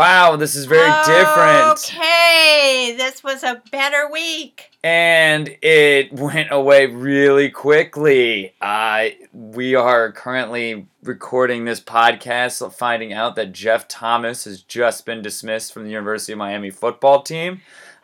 Wow, 0.00 0.36
this 0.36 0.56
is 0.56 0.64
very 0.64 0.90
different. 1.04 1.72
Okay, 1.72 2.94
this 2.96 3.22
was 3.22 3.42
a 3.42 3.60
better 3.70 4.08
week. 4.10 4.70
And 4.82 5.54
it 5.60 6.10
went 6.14 6.50
away 6.50 6.86
really 6.86 7.50
quickly. 7.50 8.54
Uh, 8.62 9.08
we 9.34 9.74
are 9.74 10.10
currently 10.10 10.86
recording 11.02 11.66
this 11.66 11.80
podcast, 11.80 12.72
finding 12.72 13.12
out 13.12 13.36
that 13.36 13.52
Jeff 13.52 13.88
Thomas 13.88 14.44
has 14.44 14.62
just 14.62 15.04
been 15.04 15.20
dismissed 15.20 15.74
from 15.74 15.84
the 15.84 15.90
University 15.90 16.32
of 16.32 16.38
Miami 16.38 16.70
football 16.70 17.20
team. 17.20 17.60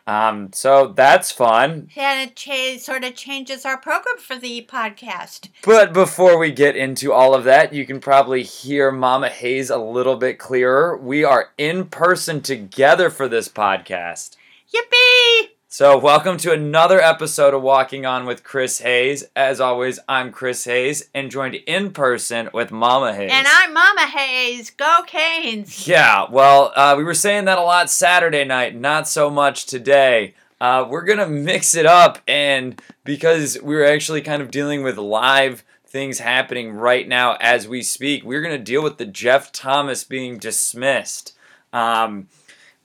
Um, 0.07 0.50
so 0.52 0.88
that's 0.88 1.32
fun. 1.32 1.89
And 1.96 2.30
it 2.30 2.36
cha- 2.36 2.79
sort 2.79 3.04
of 3.04 3.17
changes 3.17 3.64
our 3.64 3.76
program 3.76 4.18
for 4.18 4.36
the 4.36 4.67
podcast. 4.71 5.49
But 5.64 5.93
before 5.93 6.39
we 6.39 6.53
get 6.53 6.76
into 6.76 7.13
all 7.13 7.35
of 7.35 7.44
that, 7.44 7.72
you 7.72 7.85
can 7.85 7.99
probably 7.99 8.44
hear 8.44 8.93
Mama 8.93 9.29
Hayes 9.29 9.68
a 9.68 9.79
little 9.79 10.16
bit 10.16 10.39
clearer. 10.39 10.96
We 10.96 11.25
are 11.25 11.49
in 11.58 11.86
person 11.86 12.40
together 12.40 13.11
for 13.11 13.29
this 13.29 13.49
podcast. 13.49 14.36
Yippee! 14.72 15.55
So, 15.76 15.98
welcome 15.98 16.39
to 16.39 16.54
another 16.54 17.03
episode 17.03 17.53
of 17.53 17.61
Walking 17.61 18.07
On 18.07 18.25
with 18.25 18.43
Chris 18.43 18.79
Hayes. 18.79 19.25
As 19.36 19.61
always, 19.61 19.99
I'm 20.08 20.32
Chris 20.32 20.64
Hayes 20.64 21.11
and 21.12 21.30
joined 21.30 21.57
in 21.57 21.90
person 21.90 22.49
with 22.54 22.72
Mama 22.72 23.12
Hayes. 23.12 23.30
And 23.30 23.46
I'm 23.46 23.75
Mama 23.75 24.07
Hayes. 24.07 24.71
Go 24.71 25.02
Canes! 25.07 25.86
Yeah, 25.86 26.30
well, 26.30 26.72
uh, 26.75 26.94
we 26.96 27.04
were 27.04 27.12
saying 27.12 27.44
that 27.44 27.58
a 27.58 27.62
lot 27.62 27.90
Saturday 27.90 28.43
night, 28.43 28.75
not 28.75 29.07
so 29.07 29.29
much 29.29 29.66
today. 29.66 30.32
Uh, 30.62 30.86
we're 30.89 31.04
going 31.04 31.18
to 31.18 31.26
mix 31.29 31.75
it 31.75 31.85
up, 31.85 32.20
and 32.27 32.80
because 33.05 33.61
we're 33.61 33.84
actually 33.84 34.22
kind 34.22 34.41
of 34.41 34.50
dealing 34.50 34.82
with 34.82 34.97
live 34.97 35.62
things 35.86 36.20
happening 36.20 36.72
right 36.72 37.06
now 37.06 37.36
as 37.38 37.69
we 37.69 37.82
speak, 37.82 38.24
we're 38.24 38.41
going 38.41 38.56
to 38.56 38.64
deal 38.64 38.82
with 38.82 38.97
the 38.97 39.04
Jeff 39.04 39.52
Thomas 39.52 40.04
being 40.04 40.38
dismissed. 40.38 41.36
Um, 41.74 42.28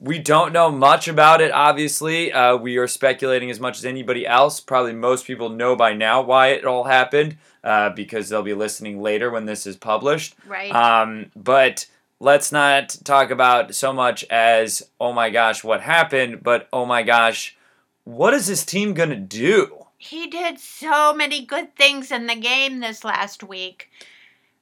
we 0.02 0.18
don't 0.18 0.52
know 0.52 0.70
much 0.70 1.08
about 1.08 1.40
it, 1.40 1.52
obviously. 1.52 2.32
Uh, 2.32 2.56
we 2.56 2.76
are 2.76 2.86
speculating 2.86 3.50
as 3.50 3.60
much 3.60 3.78
as 3.78 3.84
anybody 3.84 4.26
else. 4.26 4.60
Probably 4.60 4.92
most 4.92 5.26
people 5.26 5.48
know 5.48 5.76
by 5.76 5.94
now 5.94 6.20
why 6.22 6.48
it 6.48 6.64
all 6.64 6.84
happened 6.84 7.36
uh, 7.62 7.90
because 7.90 8.28
they'll 8.28 8.42
be 8.42 8.54
listening 8.54 9.00
later 9.00 9.30
when 9.30 9.46
this 9.46 9.66
is 9.66 9.76
published. 9.76 10.34
Right. 10.46 10.74
Um, 10.74 11.30
but 11.36 11.86
let's 12.20 12.50
not 12.50 12.96
talk 13.04 13.30
about 13.30 13.74
so 13.74 13.92
much 13.92 14.24
as, 14.24 14.82
oh 15.00 15.12
my 15.12 15.30
gosh, 15.30 15.62
what 15.62 15.80
happened, 15.80 16.42
but 16.42 16.68
oh 16.72 16.84
my 16.84 17.02
gosh, 17.02 17.56
what 18.04 18.34
is 18.34 18.48
this 18.48 18.64
team 18.64 18.94
going 18.94 19.10
to 19.10 19.16
do? 19.16 19.82
he 20.02 20.26
did 20.26 20.58
so 20.58 21.14
many 21.14 21.46
good 21.46 21.76
things 21.76 22.10
in 22.10 22.26
the 22.26 22.34
game 22.34 22.80
this 22.80 23.04
last 23.04 23.44
week. 23.44 23.88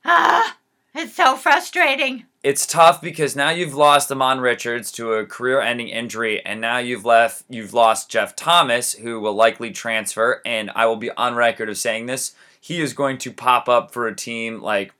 Ah, 0.05 0.59
it's 0.95 1.15
so 1.15 1.35
frustrating. 1.35 2.27
It's 2.43 2.67
tough 2.67 3.03
because 3.03 3.37
now 3.37 3.51
you've 3.51 3.75
lost 3.75 4.09
Ahmmon 4.09 4.41
Richards 4.41 4.91
to 4.93 5.13
a 5.13 5.27
career-ending 5.27 5.89
injury, 5.89 6.43
and 6.45 6.59
now 6.59 6.79
you've 6.79 7.05
left 7.05 7.45
you've 7.51 7.75
lost 7.75 8.11
Jeff 8.11 8.35
Thomas, 8.35 8.95
who 8.95 9.21
will 9.21 9.35
likely 9.35 9.71
transfer. 9.71 10.41
And 10.47 10.71
I 10.75 10.87
will 10.87 10.97
be 10.97 11.11
on 11.11 11.35
record 11.35 11.69
of 11.69 11.77
saying 11.77 12.07
this: 12.07 12.35
he 12.59 12.81
is 12.81 12.95
going 12.95 13.19
to 13.19 13.31
pop 13.31 13.69
up 13.69 13.91
for 13.91 14.07
a 14.07 14.17
team 14.17 14.63
like 14.63 14.95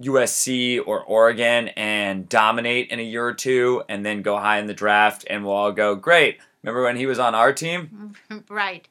USC 0.00 0.80
or 0.86 1.02
Oregon 1.02 1.68
and 1.68 2.28
dominate 2.28 2.90
in 2.90 3.00
a 3.00 3.02
year 3.02 3.26
or 3.26 3.34
two, 3.34 3.82
and 3.88 4.06
then 4.06 4.22
go 4.22 4.38
high 4.38 4.60
in 4.60 4.66
the 4.66 4.72
draft, 4.72 5.24
and 5.28 5.44
we'll 5.44 5.54
all 5.54 5.72
go, 5.72 5.96
"Great! 5.96 6.38
Remember 6.62 6.84
when 6.84 6.96
he 6.96 7.06
was 7.06 7.18
on 7.18 7.34
our 7.34 7.52
team?" 7.52 8.14
right. 8.48 8.86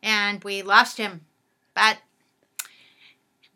And 0.00 0.44
we 0.44 0.62
lost 0.62 0.96
him. 0.96 1.22
But 1.74 1.98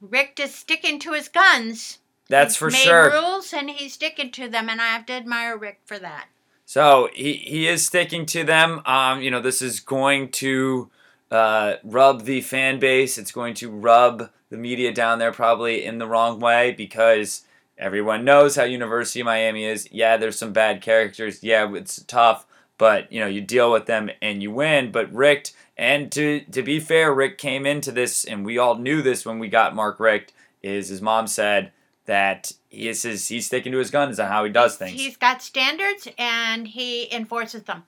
Richt 0.00 0.40
is 0.40 0.52
sticking 0.52 0.98
to 0.98 1.12
his 1.12 1.28
guns. 1.28 1.98
That's 2.28 2.54
He's 2.54 2.58
for 2.58 2.70
made 2.70 2.78
sure. 2.78 3.10
rules 3.10 3.52
and 3.52 3.70
he's 3.70 3.94
sticking 3.94 4.30
to 4.32 4.48
them, 4.48 4.68
and 4.68 4.80
I 4.80 4.86
have 4.86 5.06
to 5.06 5.12
admire 5.12 5.56
Richt 5.56 5.86
for 5.86 5.98
that. 5.98 6.26
So 6.64 7.08
he, 7.12 7.34
he 7.34 7.68
is 7.68 7.84
sticking 7.84 8.24
to 8.26 8.44
them. 8.44 8.80
Um, 8.86 9.20
you 9.20 9.30
know, 9.30 9.40
this 9.40 9.60
is 9.60 9.80
going 9.80 10.30
to 10.30 10.90
uh, 11.30 11.74
rub 11.84 12.24
the 12.24 12.40
fan 12.40 12.78
base. 12.78 13.18
It's 13.18 13.32
going 13.32 13.54
to 13.54 13.70
rub 13.70 14.30
the 14.48 14.56
media 14.56 14.92
down 14.92 15.18
there 15.18 15.32
probably 15.32 15.84
in 15.84 15.98
the 15.98 16.06
wrong 16.06 16.40
way 16.40 16.72
because 16.72 17.42
everyone 17.78 18.24
knows 18.24 18.56
how 18.56 18.64
University 18.64 19.20
of 19.20 19.26
Miami 19.26 19.64
is. 19.64 19.88
Yeah, 19.90 20.16
there's 20.16 20.38
some 20.38 20.52
bad 20.52 20.80
characters. 20.82 21.42
Yeah, 21.42 21.74
it's 21.74 22.02
tough, 22.04 22.46
but 22.78 23.10
you 23.12 23.20
know 23.20 23.26
you 23.26 23.40
deal 23.40 23.72
with 23.72 23.86
them 23.86 24.10
and 24.20 24.42
you 24.42 24.50
win. 24.50 24.92
But 24.92 25.12
Richt, 25.12 25.52
and 25.76 26.10
to 26.12 26.40
to 26.40 26.62
be 26.62 26.80
fair, 26.80 27.12
Richt 27.12 27.38
came 27.38 27.66
into 27.66 27.92
this, 27.92 28.24
and 28.24 28.44
we 28.44 28.56
all 28.58 28.76
knew 28.76 29.02
this 29.02 29.26
when 29.26 29.38
we 29.38 29.48
got 29.48 29.74
Mark 29.74 29.98
Richt. 29.98 30.32
Is 30.62 30.88
his 30.88 31.02
mom 31.02 31.26
said 31.26 31.72
that 32.06 32.52
he 32.68 32.88
is 32.88 33.02
his, 33.02 33.28
he's 33.28 33.46
sticking 33.46 33.72
to 33.72 33.78
his 33.78 33.90
guns 33.90 34.18
on 34.18 34.28
how 34.28 34.44
he 34.44 34.50
does 34.50 34.76
things. 34.76 35.00
He's 35.00 35.16
got 35.16 35.42
standards 35.42 36.08
and 36.18 36.66
he 36.68 37.12
enforces 37.12 37.62
them. 37.62 37.84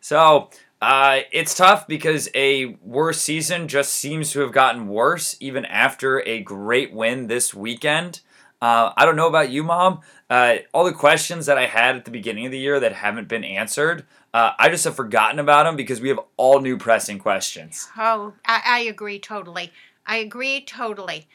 So 0.00 0.50
uh, 0.80 1.20
it's 1.32 1.54
tough 1.54 1.86
because 1.86 2.28
a 2.34 2.76
worse 2.82 3.20
season 3.20 3.68
just 3.68 3.92
seems 3.92 4.30
to 4.32 4.40
have 4.40 4.52
gotten 4.52 4.88
worse 4.88 5.36
even 5.40 5.64
after 5.64 6.20
a 6.26 6.40
great 6.40 6.92
win 6.92 7.28
this 7.28 7.54
weekend. 7.54 8.20
Uh, 8.60 8.92
I 8.96 9.04
don't 9.04 9.16
know 9.16 9.28
about 9.28 9.50
you, 9.50 9.62
Mom. 9.62 10.00
Uh, 10.28 10.56
all 10.72 10.84
the 10.84 10.92
questions 10.92 11.46
that 11.46 11.58
I 11.58 11.66
had 11.66 11.96
at 11.96 12.04
the 12.04 12.10
beginning 12.10 12.46
of 12.46 12.52
the 12.52 12.58
year 12.58 12.80
that 12.80 12.92
haven't 12.92 13.28
been 13.28 13.44
answered, 13.44 14.06
uh, 14.34 14.52
I 14.58 14.68
just 14.68 14.84
have 14.84 14.96
forgotten 14.96 15.38
about 15.38 15.64
them 15.64 15.76
because 15.76 16.00
we 16.00 16.08
have 16.08 16.20
all 16.36 16.60
new 16.60 16.76
pressing 16.76 17.18
questions. 17.18 17.88
Oh, 17.96 18.32
I, 18.44 18.62
I 18.66 18.78
agree 18.80 19.18
totally. 19.18 19.72
I 20.06 20.16
agree 20.16 20.62
totally. 20.62 21.28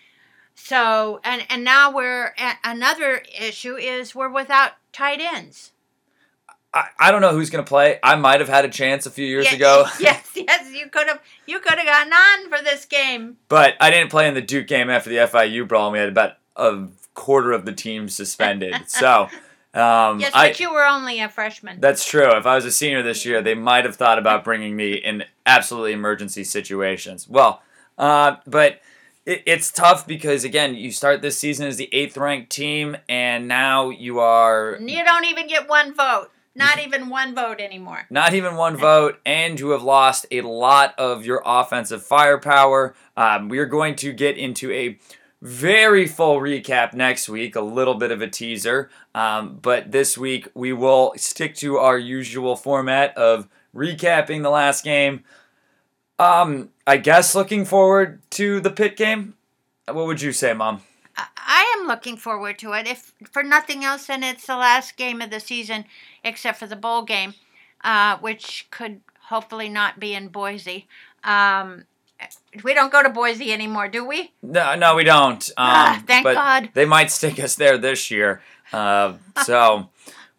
So, 0.63 1.19
and 1.23 1.43
and 1.49 1.63
now 1.63 1.91
we're 1.91 2.33
another 2.63 3.23
issue 3.37 3.75
is 3.75 4.13
we're 4.13 4.29
without 4.29 4.73
tight 4.93 5.19
ends. 5.19 5.71
I, 6.73 6.85
I 6.99 7.11
don't 7.11 7.19
know 7.19 7.31
who's 7.33 7.49
going 7.49 7.65
to 7.65 7.67
play. 7.67 7.99
I 8.01 8.15
might 8.15 8.39
have 8.39 8.47
had 8.47 8.63
a 8.63 8.69
chance 8.69 9.05
a 9.05 9.11
few 9.11 9.25
years 9.25 9.49
Ye- 9.49 9.57
ago, 9.57 9.85
yes, 9.99 10.29
yes, 10.35 10.71
you 10.71 10.87
could 10.87 11.07
have 11.07 11.19
you 11.45 11.59
could 11.59 11.77
have 11.77 11.85
gotten 11.85 12.13
on 12.13 12.49
for 12.49 12.63
this 12.63 12.85
game. 12.85 13.37
but 13.49 13.73
I 13.81 13.89
didn't 13.89 14.11
play 14.11 14.27
in 14.27 14.33
the 14.33 14.41
Duke 14.41 14.67
game 14.67 14.89
after 14.89 15.09
the 15.09 15.17
FIU 15.17 15.67
brawl, 15.67 15.87
and 15.87 15.93
we 15.93 15.99
had 15.99 16.09
about 16.09 16.37
a 16.55 16.87
quarter 17.15 17.51
of 17.51 17.65
the 17.65 17.73
team 17.73 18.07
suspended. 18.07 18.75
so. 18.87 19.29
Um, 19.73 20.19
Yes, 20.19 20.33
I, 20.33 20.49
but 20.49 20.59
you 20.59 20.73
were 20.73 20.85
only 20.85 21.21
a 21.21 21.29
freshman. 21.29 21.79
That's 21.79 22.05
true. 22.05 22.35
If 22.35 22.45
I 22.45 22.55
was 22.55 22.65
a 22.65 22.71
senior 22.71 23.01
this 23.03 23.25
year, 23.25 23.41
they 23.41 23.55
might 23.55 23.85
have 23.85 23.95
thought 23.95 24.19
about 24.19 24.43
bringing 24.43 24.75
me 24.75 24.95
in 24.95 25.23
absolutely 25.45 25.93
emergency 25.93 26.43
situations. 26.43 27.25
Well, 27.29 27.61
uh, 27.97 28.35
but 28.45 28.81
it, 29.25 29.43
it's 29.45 29.71
tough 29.71 30.07
because 30.07 30.43
again, 30.43 30.75
you 30.75 30.91
start 30.91 31.21
this 31.21 31.37
season 31.37 31.67
as 31.67 31.77
the 31.77 31.89
eighth 31.93 32.17
ranked 32.17 32.51
team, 32.51 32.97
and 33.07 33.47
now 33.47 33.89
you 33.89 34.19
are 34.19 34.77
you 34.79 35.03
don't 35.03 35.25
even 35.25 35.47
get 35.47 35.69
one 35.69 35.93
vote. 35.93 36.29
Not 36.53 36.79
even 36.83 37.09
one 37.09 37.33
vote 37.33 37.59
anymore. 37.59 38.07
not 38.09 38.33
even 38.33 38.55
one 38.55 38.75
vote, 38.75 39.19
and 39.25 39.59
you 39.59 39.69
have 39.69 39.83
lost 39.83 40.25
a 40.31 40.41
lot 40.41 40.93
of 40.97 41.25
your 41.25 41.41
offensive 41.45 42.03
firepower. 42.03 42.95
Um, 43.15 43.49
we 43.49 43.59
are 43.59 43.65
going 43.65 43.95
to 43.97 44.11
get 44.11 44.37
into 44.37 44.71
a 44.71 44.97
very 45.41 46.07
full 46.07 46.37
recap 46.37 46.93
next 46.93 47.27
week, 47.27 47.55
a 47.55 47.61
little 47.61 47.95
bit 47.95 48.11
of 48.11 48.21
a 48.21 48.27
teaser. 48.27 48.89
Um, 49.15 49.57
but 49.61 49.91
this 49.91 50.17
week 50.17 50.47
we 50.53 50.71
will 50.71 51.13
stick 51.17 51.55
to 51.55 51.77
our 51.77 51.97
usual 51.97 52.55
format 52.55 53.17
of 53.17 53.47
recapping 53.75 54.43
the 54.43 54.49
last 54.49 54.83
game. 54.83 55.23
Um, 56.21 56.69
I 56.85 56.97
guess 56.97 57.33
looking 57.33 57.65
forward 57.65 58.21
to 58.31 58.59
the 58.59 58.69
Pitt 58.69 58.95
game. 58.95 59.33
What 59.87 60.05
would 60.05 60.21
you 60.21 60.31
say, 60.31 60.53
Mom? 60.53 60.81
I- 61.17 61.75
am 61.79 61.87
looking 61.87 62.15
forward 62.15 62.59
to 62.59 62.73
it. 62.73 62.87
If 62.87 63.11
for 63.31 63.43
nothing 63.43 63.83
else, 63.83 64.05
then 64.05 64.23
it's 64.23 64.45
the 64.45 64.55
last 64.55 64.97
game 64.97 65.21
of 65.21 65.31
the 65.31 65.39
season, 65.39 65.85
except 66.23 66.59
for 66.59 66.67
the 66.67 66.75
bowl 66.75 67.01
game, 67.01 67.33
uh, 67.83 68.17
which 68.17 68.67
could 68.69 69.01
hopefully 69.29 69.67
not 69.67 69.99
be 69.99 70.13
in 70.13 70.27
Boise. 70.27 70.87
Um, 71.23 71.85
we 72.63 72.73
don't 72.73 72.91
go 72.91 73.01
to 73.01 73.09
Boise 73.09 73.51
anymore, 73.51 73.87
do 73.87 74.05
we? 74.05 74.31
No, 74.43 74.75
no, 74.75 74.95
we 74.95 75.03
don't. 75.03 75.43
Um, 75.49 75.53
Ah, 75.57 76.03
thank 76.05 76.25
God. 76.25 76.69
They 76.73 76.85
might 76.85 77.09
stick 77.09 77.39
us 77.39 77.55
there 77.55 77.77
this 77.77 78.11
year. 78.11 78.41
Uh, 78.71 79.13
so 79.43 79.89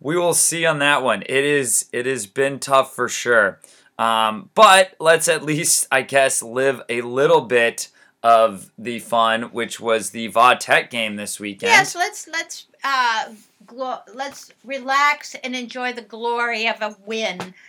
we 0.00 0.16
will 0.16 0.34
see 0.34 0.64
on 0.64 0.78
that 0.78 1.02
one. 1.02 1.22
It 1.22 1.44
is 1.44 1.88
it 1.92 2.06
has 2.06 2.26
been 2.26 2.60
tough 2.60 2.94
for 2.94 3.08
sure. 3.08 3.58
Um, 4.02 4.50
but 4.54 4.94
let's 4.98 5.28
at 5.28 5.44
least, 5.44 5.86
I 5.92 6.02
guess, 6.02 6.42
live 6.42 6.82
a 6.88 7.02
little 7.02 7.42
bit 7.42 7.88
of 8.22 8.72
the 8.76 8.98
fun, 8.98 9.42
which 9.52 9.78
was 9.78 10.10
the 10.10 10.26
Va 10.26 10.56
Tech 10.58 10.90
game 10.90 11.14
this 11.14 11.38
weekend. 11.38 11.70
Yes. 11.70 11.94
Let's 11.94 12.26
let's 12.26 12.66
uh, 12.82 13.32
glo- 13.64 14.02
let's 14.12 14.52
relax 14.64 15.36
and 15.36 15.54
enjoy 15.54 15.92
the 15.92 16.02
glory 16.02 16.66
of 16.66 16.80
a 16.82 16.96
win. 17.06 17.54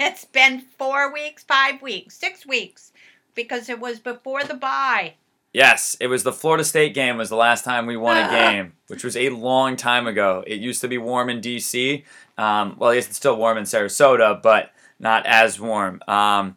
It's 0.00 0.24
been 0.24 0.60
four 0.60 1.12
weeks, 1.12 1.42
five 1.42 1.82
weeks, 1.82 2.16
six 2.16 2.46
weeks, 2.46 2.92
because 3.34 3.68
it 3.68 3.80
was 3.80 3.98
before 3.98 4.44
the 4.44 4.54
bye. 4.54 5.14
Yes, 5.52 5.96
it 5.98 6.06
was 6.06 6.22
the 6.22 6.30
Florida 6.32 6.62
State 6.62 6.94
game 6.94 7.16
was 7.16 7.30
the 7.30 7.34
last 7.34 7.64
time 7.64 7.84
we 7.84 7.96
won 7.96 8.16
a 8.16 8.30
game, 8.30 8.74
which 8.86 9.02
was 9.02 9.16
a 9.16 9.30
long 9.30 9.74
time 9.74 10.06
ago. 10.06 10.44
It 10.46 10.60
used 10.60 10.80
to 10.82 10.88
be 10.88 10.98
warm 10.98 11.28
in 11.28 11.40
DC. 11.40 12.04
Um, 12.36 12.76
well, 12.78 12.90
I 12.90 12.94
guess 12.94 13.08
it's 13.08 13.16
still 13.16 13.36
warm 13.36 13.58
in 13.58 13.64
Sarasota, 13.64 14.40
but 14.40 14.70
not 14.98 15.26
as 15.26 15.60
warm. 15.60 16.02
Um, 16.08 16.56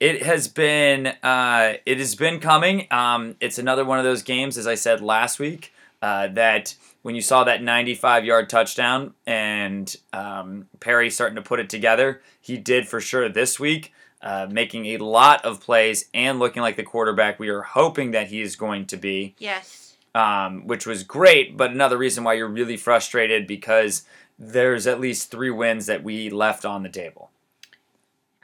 it 0.00 0.22
has 0.24 0.48
been 0.48 1.06
uh, 1.22 1.74
it 1.86 1.98
has 1.98 2.14
been 2.14 2.40
coming. 2.40 2.86
Um, 2.90 3.36
it's 3.40 3.58
another 3.58 3.84
one 3.84 3.98
of 3.98 4.04
those 4.04 4.22
games, 4.22 4.58
as 4.58 4.66
I 4.66 4.74
said 4.74 5.00
last 5.00 5.38
week. 5.38 5.72
uh, 6.02 6.26
that 6.28 6.74
when 7.02 7.14
you 7.14 7.22
saw 7.22 7.44
that 7.44 7.62
95 7.62 8.24
yard 8.24 8.50
touchdown 8.50 9.14
and 9.26 9.94
um, 10.12 10.68
Perry 10.80 11.08
starting 11.10 11.36
to 11.36 11.42
put 11.42 11.60
it 11.60 11.70
together, 11.70 12.20
he 12.40 12.56
did 12.58 12.88
for 12.88 13.00
sure 13.00 13.28
this 13.28 13.58
week, 13.58 13.92
uh, 14.20 14.46
making 14.50 14.86
a 14.86 14.98
lot 14.98 15.44
of 15.44 15.60
plays 15.60 16.06
and 16.12 16.38
looking 16.38 16.62
like 16.62 16.76
the 16.76 16.82
quarterback 16.82 17.38
we 17.38 17.48
are 17.48 17.62
hoping 17.62 18.10
that 18.10 18.28
he 18.28 18.40
is 18.40 18.56
going 18.56 18.86
to 18.86 18.96
be. 18.96 19.34
Yes. 19.38 19.96
Um, 20.14 20.66
which 20.66 20.86
was 20.86 21.04
great, 21.04 21.56
but 21.56 21.70
another 21.70 21.96
reason 21.96 22.22
why 22.22 22.34
you're 22.34 22.46
really 22.46 22.76
frustrated 22.76 23.46
because 23.46 24.04
there's 24.38 24.86
at 24.86 25.00
least 25.00 25.30
three 25.30 25.50
wins 25.50 25.86
that 25.86 26.04
we 26.04 26.28
left 26.28 26.66
on 26.66 26.82
the 26.82 26.90
table. 26.90 27.30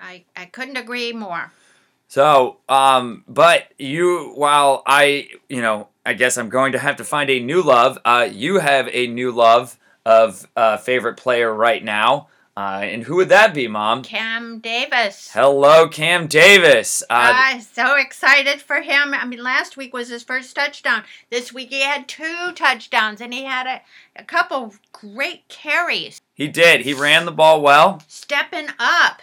I, 0.01 0.25
I 0.37 0.47
couldn't 0.47 0.77
agree 0.77 1.13
more. 1.13 1.53
So, 2.09 2.59
um, 2.69 3.25
but 3.29 3.65
you, 3.79 4.33
while 4.35 4.83
I, 4.87 5.29
you 5.49 5.61
know, 5.61 5.89
I 6.07 6.15
guess 6.15 6.39
I'm 6.39 6.49
going 6.49 6.73
to 6.73 6.79
have 6.79 6.97
to 6.97 7.05
find 7.05 7.29
a 7.29 7.39
new 7.41 7.63
love. 7.63 7.99
Uh, 8.05 8.29
you 8.31 8.61
have 8.61 8.89
a 8.93 9.07
new 9.07 9.31
love 9.31 9.79
of 10.07 10.47
uh, 10.57 10.79
favorite 10.79 11.17
player 11.19 11.53
right 11.53 11.85
now. 11.85 12.29
Uh, 12.57 12.81
and 12.83 13.05
who 13.05 13.15
would 13.15 13.29
that 13.29 13.55
be, 13.55 13.69
Mom? 13.69 14.03
Cam 14.03 14.59
Davis. 14.59 15.31
Hello, 15.33 15.87
Cam 15.87 16.27
Davis. 16.27 17.03
Uh, 17.03 17.31
I'm 17.33 17.61
so 17.61 17.95
excited 17.95 18.61
for 18.61 18.81
him. 18.81 19.15
I 19.15 19.25
mean, 19.27 19.41
last 19.45 19.77
week 19.77 19.95
was 19.95 20.09
his 20.09 20.25
first 20.25 20.57
touchdown. 20.57 21.05
This 21.31 21.53
week 21.53 21.69
he 21.69 21.83
had 21.83 22.09
two 22.09 22.53
touchdowns, 22.57 23.21
and 23.21 23.33
he 23.33 23.45
had 23.45 23.67
a, 23.69 23.83
a 24.17 24.25
couple 24.25 24.75
great 24.91 25.47
carries. 25.47 26.21
he 26.35 26.49
did. 26.49 26.81
He 26.81 26.95
ran 26.95 27.27
the 27.27 27.31
ball 27.33 27.61
well. 27.63 28.03
Stepping 28.09 28.71
up. 28.81 29.23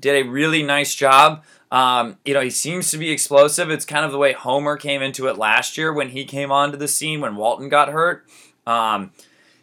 Did 0.00 0.26
a 0.26 0.28
really 0.28 0.62
nice 0.62 0.94
job. 0.94 1.44
Um, 1.70 2.18
you 2.24 2.34
know, 2.34 2.40
he 2.40 2.50
seems 2.50 2.90
to 2.90 2.98
be 2.98 3.10
explosive. 3.10 3.70
It's 3.70 3.84
kind 3.84 4.04
of 4.04 4.10
the 4.10 4.18
way 4.18 4.32
Homer 4.32 4.76
came 4.76 5.02
into 5.02 5.28
it 5.28 5.38
last 5.38 5.78
year 5.78 5.92
when 5.92 6.08
he 6.10 6.24
came 6.24 6.50
onto 6.50 6.76
the 6.76 6.88
scene 6.88 7.20
when 7.20 7.36
Walton 7.36 7.68
got 7.68 7.90
hurt. 7.90 8.26
Um, 8.66 9.12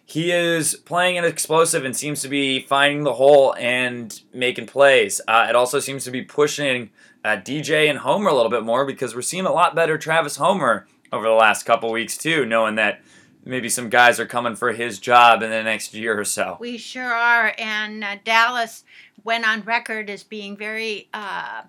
he 0.06 0.32
is 0.32 0.76
playing 0.76 1.18
an 1.18 1.26
explosive 1.26 1.84
and 1.84 1.96
seems 1.96 2.22
to 2.22 2.30
be 2.30 2.62
finding 2.62 3.04
the 3.04 3.16
hole 3.16 3.54
and 3.60 4.22
making 4.34 4.68
plays. 4.68 5.20
Uh, 5.28 5.48
it 5.50 5.56
also 5.56 5.80
seems 5.80 6.06
to 6.06 6.12
be 6.12 6.22
pushing 6.22 6.92
uh, 7.26 7.36
DJ 7.36 7.90
and 7.90 8.00
Homer 8.00 8.30
a 8.30 8.34
little 8.34 8.50
bit 8.50 8.64
more 8.64 8.86
because 8.86 9.14
we're 9.14 9.22
seeing 9.22 9.46
a 9.46 9.52
lot 9.52 9.76
better 9.76 9.98
Travis 9.98 10.38
Homer 10.38 10.88
over 11.12 11.26
the 11.26 11.34
last 11.34 11.64
couple 11.64 11.92
weeks 11.92 12.18
too, 12.18 12.46
knowing 12.46 12.76
that 12.76 13.02
maybe 13.48 13.70
some 13.70 13.90
guys 13.90 14.20
are 14.20 14.26
coming 14.26 14.56
for 14.56 14.74
his 14.74 15.00
job 15.00 15.42
in 15.42 15.50
the 15.50 15.64
next 15.64 15.94
year 15.94 16.20
or 16.20 16.26
so. 16.26 16.58
We 16.60 16.78
sure 16.78 17.14
are. 17.14 17.54
And 17.58 18.04
uh, 18.04 18.18
Dallas 18.24 18.84
went 19.24 19.48
on 19.48 19.62
record 19.62 20.10
as 20.10 20.24
being 20.24 20.56
very, 20.58 21.08
uh, 21.14 21.64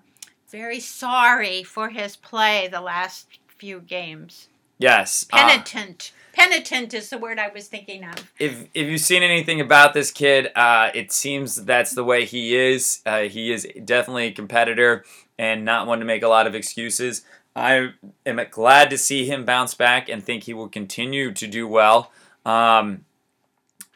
very 0.49 0.79
sorry 0.79 1.63
for 1.63 1.89
his 1.89 2.15
play 2.15 2.67
the 2.67 2.81
last 2.81 3.39
few 3.47 3.79
games. 3.79 4.47
Yes. 4.77 5.25
uh, 5.33 5.47
Penitent. 5.47 6.11
Penitent 6.33 6.93
is 6.93 7.09
the 7.09 7.17
word 7.17 7.37
I 7.37 7.49
was 7.49 7.67
thinking 7.67 8.05
of. 8.05 8.31
if 8.39 8.67
if 8.73 8.87
you've 8.87 9.01
seen 9.01 9.23
anything 9.23 9.59
about 9.59 9.93
this 9.93 10.09
kid, 10.09 10.51
uh, 10.55 10.89
it 10.93 11.11
seems 11.11 11.55
that's 11.65 11.93
the 11.93 12.03
way 12.03 12.23
he 12.23 12.55
is. 12.55 13.01
Uh, 13.05 13.23
he 13.23 13.51
is 13.51 13.67
definitely 13.83 14.27
a 14.27 14.31
competitor 14.31 15.03
and 15.37 15.65
not 15.65 15.87
one 15.87 15.99
to 15.99 16.05
make 16.05 16.23
a 16.23 16.27
lot 16.29 16.47
of 16.47 16.55
excuses. 16.55 17.23
I 17.59 17.89
am 18.25 18.39
glad 18.51 18.89
to 18.89 18.97
see 18.97 19.25
him 19.25 19.45
bounce 19.45 19.73
back 19.73 20.07
and 20.09 20.23
think 20.23 20.43
he 20.43 20.53
will 20.53 20.69
continue 20.69 21.31
to 21.33 21.47
do 21.47 21.67
well. 21.67 22.11
Um, 22.45 23.05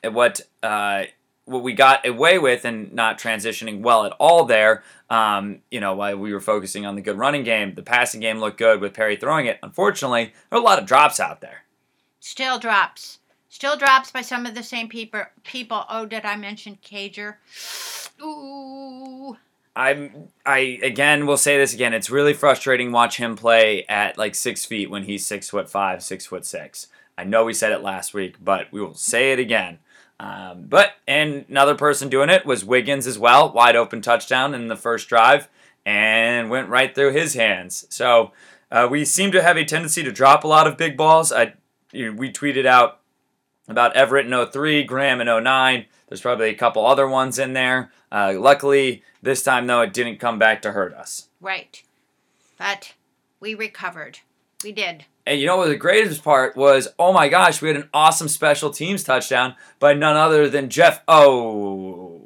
what 0.03 0.41
uh, 0.61 1.05
what 1.45 1.63
we 1.63 1.73
got 1.73 2.05
away 2.07 2.39
with 2.39 2.65
and 2.65 2.93
not 2.93 3.19
transitioning 3.19 3.81
well 3.81 4.05
at 4.05 4.13
all 4.19 4.45
there. 4.45 4.83
Um, 5.09 5.59
you 5.71 5.79
know, 5.79 5.95
while 5.95 6.17
we 6.17 6.33
were 6.33 6.39
focusing 6.39 6.85
on 6.85 6.95
the 6.95 7.01
good 7.01 7.17
running 7.17 7.43
game, 7.43 7.75
the 7.75 7.83
passing 7.83 8.19
game 8.19 8.39
looked 8.39 8.57
good 8.57 8.81
with 8.81 8.93
Perry 8.93 9.15
throwing 9.15 9.45
it. 9.45 9.59
Unfortunately, 9.63 10.33
there 10.49 10.59
are 10.59 10.61
a 10.61 10.65
lot 10.65 10.79
of 10.79 10.85
drops 10.85 11.19
out 11.19 11.41
there. 11.41 11.63
Still 12.19 12.59
drops. 12.59 13.19
Still 13.49 13.77
drops 13.77 14.11
by 14.11 14.21
some 14.21 14.45
of 14.45 14.55
the 14.55 14.63
same 14.63 14.89
people. 14.89 15.23
People. 15.43 15.85
Oh, 15.89 16.05
did 16.05 16.25
I 16.25 16.35
mention 16.35 16.77
Cager? 16.83 17.35
Ooh. 18.21 19.37
I'm 19.75 20.29
I 20.45 20.79
again 20.83 21.25
will 21.25 21.37
say 21.37 21.57
this 21.57 21.73
again. 21.73 21.93
It's 21.93 22.09
really 22.09 22.33
frustrating 22.33 22.91
watch 22.91 23.17
him 23.17 23.35
play 23.35 23.85
at 23.89 24.17
like 24.17 24.35
six 24.35 24.65
feet 24.65 24.89
when 24.89 25.03
he's 25.03 25.25
six 25.25 25.49
foot 25.49 25.69
five, 25.69 26.03
six 26.03 26.25
foot 26.25 26.45
six. 26.45 26.87
I 27.17 27.23
know 27.23 27.45
we 27.45 27.53
said 27.53 27.71
it 27.71 27.81
last 27.81 28.13
week, 28.13 28.35
but 28.43 28.71
we 28.71 28.81
will 28.81 28.93
say 28.93 29.31
it 29.31 29.39
again. 29.39 29.79
Um, 30.19 30.65
but 30.67 30.93
and 31.07 31.45
another 31.49 31.75
person 31.75 32.09
doing 32.09 32.29
it 32.29 32.45
was 32.45 32.63
Wiggins 32.63 33.07
as 33.07 33.17
well, 33.17 33.51
wide 33.51 33.75
open 33.75 34.01
touchdown 34.01 34.53
in 34.53 34.67
the 34.67 34.75
first 34.75 35.09
drive, 35.09 35.49
and 35.85 36.49
went 36.49 36.69
right 36.69 36.93
through 36.93 37.13
his 37.13 37.33
hands. 37.33 37.85
So 37.89 38.31
uh, 38.71 38.87
we 38.89 39.05
seem 39.05 39.31
to 39.31 39.41
have 39.41 39.57
a 39.57 39.65
tendency 39.65 40.03
to 40.03 40.11
drop 40.11 40.43
a 40.43 40.47
lot 40.47 40.67
of 40.67 40.77
big 40.77 40.95
balls. 40.95 41.31
I 41.31 41.53
we 41.91 42.31
tweeted 42.31 42.65
out 42.65 42.99
about 43.67 43.95
Everett 43.95 44.25
in 44.25 44.45
03, 44.51 44.83
Graham 44.83 45.21
in 45.21 45.43
09. 45.43 45.85
There's 46.13 46.21
probably 46.21 46.49
a 46.49 46.53
couple 46.53 46.85
other 46.85 47.07
ones 47.07 47.39
in 47.39 47.53
there. 47.53 47.91
Uh, 48.11 48.35
luckily, 48.37 49.01
this 49.23 49.41
time 49.41 49.65
though, 49.65 49.81
it 49.81 49.93
didn't 49.93 50.19
come 50.19 50.37
back 50.37 50.61
to 50.61 50.71
hurt 50.71 50.93
us. 50.93 51.29
Right. 51.41 51.81
But 52.55 52.93
we 53.39 53.55
recovered. 53.55 54.19
We 54.63 54.73
did. 54.73 55.05
And 55.25 55.39
you 55.39 55.47
know 55.47 55.57
what 55.57 55.69
the 55.69 55.75
greatest 55.75 56.23
part 56.23 56.55
was? 56.55 56.87
Oh 56.99 57.13
my 57.13 57.29
gosh, 57.29 57.63
we 57.63 57.69
had 57.69 57.77
an 57.77 57.89
awesome 57.95 58.27
special 58.27 58.69
teams 58.69 59.03
touchdown 59.03 59.55
by 59.79 59.95
none 59.95 60.15
other 60.15 60.47
than 60.47 60.69
Jeff. 60.69 61.01
Oh, 61.07 62.21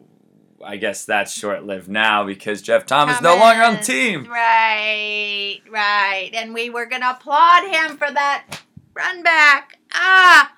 I 0.62 0.76
guess 0.76 1.06
that's 1.06 1.32
short 1.32 1.66
lived 1.66 1.88
now 1.88 2.26
because 2.26 2.62
Jeff 2.62 2.86
Thomas, 2.86 3.16
is 3.16 3.22
no 3.22 3.38
longer 3.38 3.64
on 3.64 3.76
the 3.76 3.84
team. 3.84 4.30
Right, 4.30 5.62
right. 5.72 6.32
And 6.34 6.54
we 6.54 6.70
were 6.70 6.88
going 6.88 7.04
to 7.04 7.12
applaud 7.12 7.72
him 7.72 7.96
for 7.96 8.12
that 8.12 8.60
run 8.94 9.24
back. 9.24 9.80
Ah. 9.94 10.52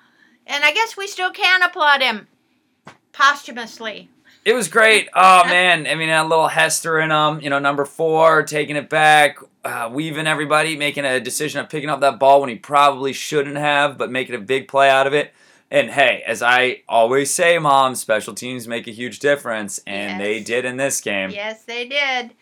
And 0.48 0.64
I 0.64 0.72
guess 0.72 0.96
we 0.96 1.06
still 1.06 1.30
can 1.30 1.62
applaud 1.62 2.02
him 2.02 2.26
posthumously. 3.20 4.08
It 4.44 4.54
was 4.54 4.68
great. 4.68 5.08
Oh 5.14 5.44
man, 5.44 5.86
I 5.86 5.94
mean, 5.94 6.08
a 6.08 6.24
little 6.24 6.48
Hester 6.48 6.98
in 7.00 7.10
them. 7.10 7.40
you 7.40 7.50
know, 7.50 7.58
number 7.58 7.84
four, 7.84 8.42
taking 8.42 8.76
it 8.76 8.88
back, 8.88 9.38
uh, 9.64 9.90
weaving 9.92 10.26
everybody, 10.26 10.76
making 10.76 11.04
a 11.04 11.20
decision 11.20 11.60
of 11.60 11.68
picking 11.68 11.90
up 11.90 12.00
that 12.00 12.18
ball 12.18 12.40
when 12.40 12.48
he 12.48 12.56
probably 12.56 13.12
shouldn't 13.12 13.56
have, 13.56 13.98
but 13.98 14.10
making 14.10 14.34
a 14.34 14.38
big 14.38 14.66
play 14.68 14.88
out 14.88 15.06
of 15.06 15.12
it. 15.12 15.32
And 15.70 15.90
hey, 15.90 16.22
as 16.26 16.42
I 16.42 16.82
always 16.88 17.30
say, 17.30 17.58
mom, 17.58 17.94
special 17.94 18.34
teams 18.34 18.66
make 18.66 18.88
a 18.88 18.92
huge 18.92 19.18
difference, 19.18 19.80
and 19.86 20.20
they 20.20 20.40
did 20.40 20.64
in 20.64 20.78
this 20.78 21.00
game. 21.00 21.30
Yes, 21.30 21.62
they 21.64 21.86
did. 21.86 22.32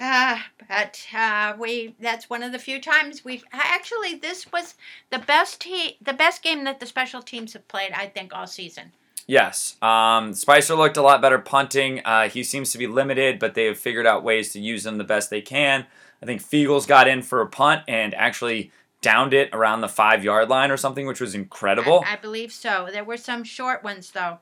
Uh, 0.00 0.38
but 0.68 1.04
uh, 1.14 1.54
we 1.58 1.94
that's 1.98 2.30
one 2.30 2.42
of 2.42 2.52
the 2.52 2.58
few 2.58 2.80
times 2.80 3.24
we've 3.24 3.44
actually 3.52 4.14
this 4.14 4.50
was 4.52 4.74
the 5.10 5.18
best 5.18 5.60
te- 5.60 5.96
the 6.00 6.12
best 6.12 6.42
game 6.42 6.64
that 6.64 6.78
the 6.78 6.86
special 6.86 7.22
teams 7.22 7.54
have 7.54 7.66
played 7.68 7.92
I 7.92 8.06
think 8.06 8.34
all 8.34 8.46
season. 8.46 8.92
Yes. 9.28 9.76
Um, 9.82 10.32
Spicer 10.32 10.74
looked 10.74 10.96
a 10.96 11.02
lot 11.02 11.20
better 11.22 11.38
punting. 11.38 12.00
Uh, 12.04 12.28
he 12.30 12.42
seems 12.42 12.72
to 12.72 12.78
be 12.78 12.86
limited, 12.86 13.38
but 13.38 13.54
they 13.54 13.66
have 13.66 13.78
figured 13.78 14.06
out 14.06 14.24
ways 14.24 14.52
to 14.54 14.58
use 14.58 14.84
him 14.86 14.96
the 14.98 15.04
best 15.04 15.28
they 15.30 15.42
can. 15.42 15.86
I 16.20 16.26
think 16.26 16.42
Feagles 16.42 16.88
got 16.88 17.06
in 17.06 17.22
for 17.22 17.40
a 17.42 17.46
punt 17.46 17.82
and 17.86 18.14
actually 18.14 18.72
downed 19.02 19.34
it 19.34 19.50
around 19.52 19.82
the 19.82 19.88
five 19.88 20.24
yard 20.24 20.48
line 20.48 20.70
or 20.70 20.76
something, 20.78 21.06
which 21.06 21.20
was 21.20 21.34
incredible. 21.34 22.02
I, 22.06 22.14
I 22.14 22.16
believe 22.16 22.50
so. 22.52 22.88
There 22.90 23.04
were 23.04 23.18
some 23.18 23.44
short 23.44 23.84
ones 23.84 24.10
though. 24.10 24.38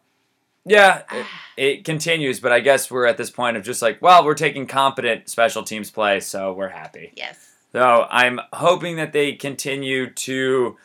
yeah, 0.65 1.03
it, 1.13 1.27
it 1.57 1.85
continues, 1.85 2.39
but 2.41 2.53
I 2.53 2.61
guess 2.61 2.91
we're 2.91 3.07
at 3.07 3.19
this 3.19 3.29
point 3.31 3.57
of 3.57 3.65
just 3.65 3.83
like, 3.83 4.01
well, 4.01 4.25
we're 4.25 4.35
taking 4.35 4.67
competent 4.67 5.29
special 5.29 5.65
teams 5.65 5.91
play, 5.91 6.21
so 6.21 6.53
we're 6.53 6.69
happy. 6.69 7.13
Yes. 7.17 7.55
So 7.73 8.07
I'm 8.09 8.41
hoping 8.53 8.97
that 8.97 9.13
they 9.13 9.33
continue 9.33 10.09
to 10.11 10.77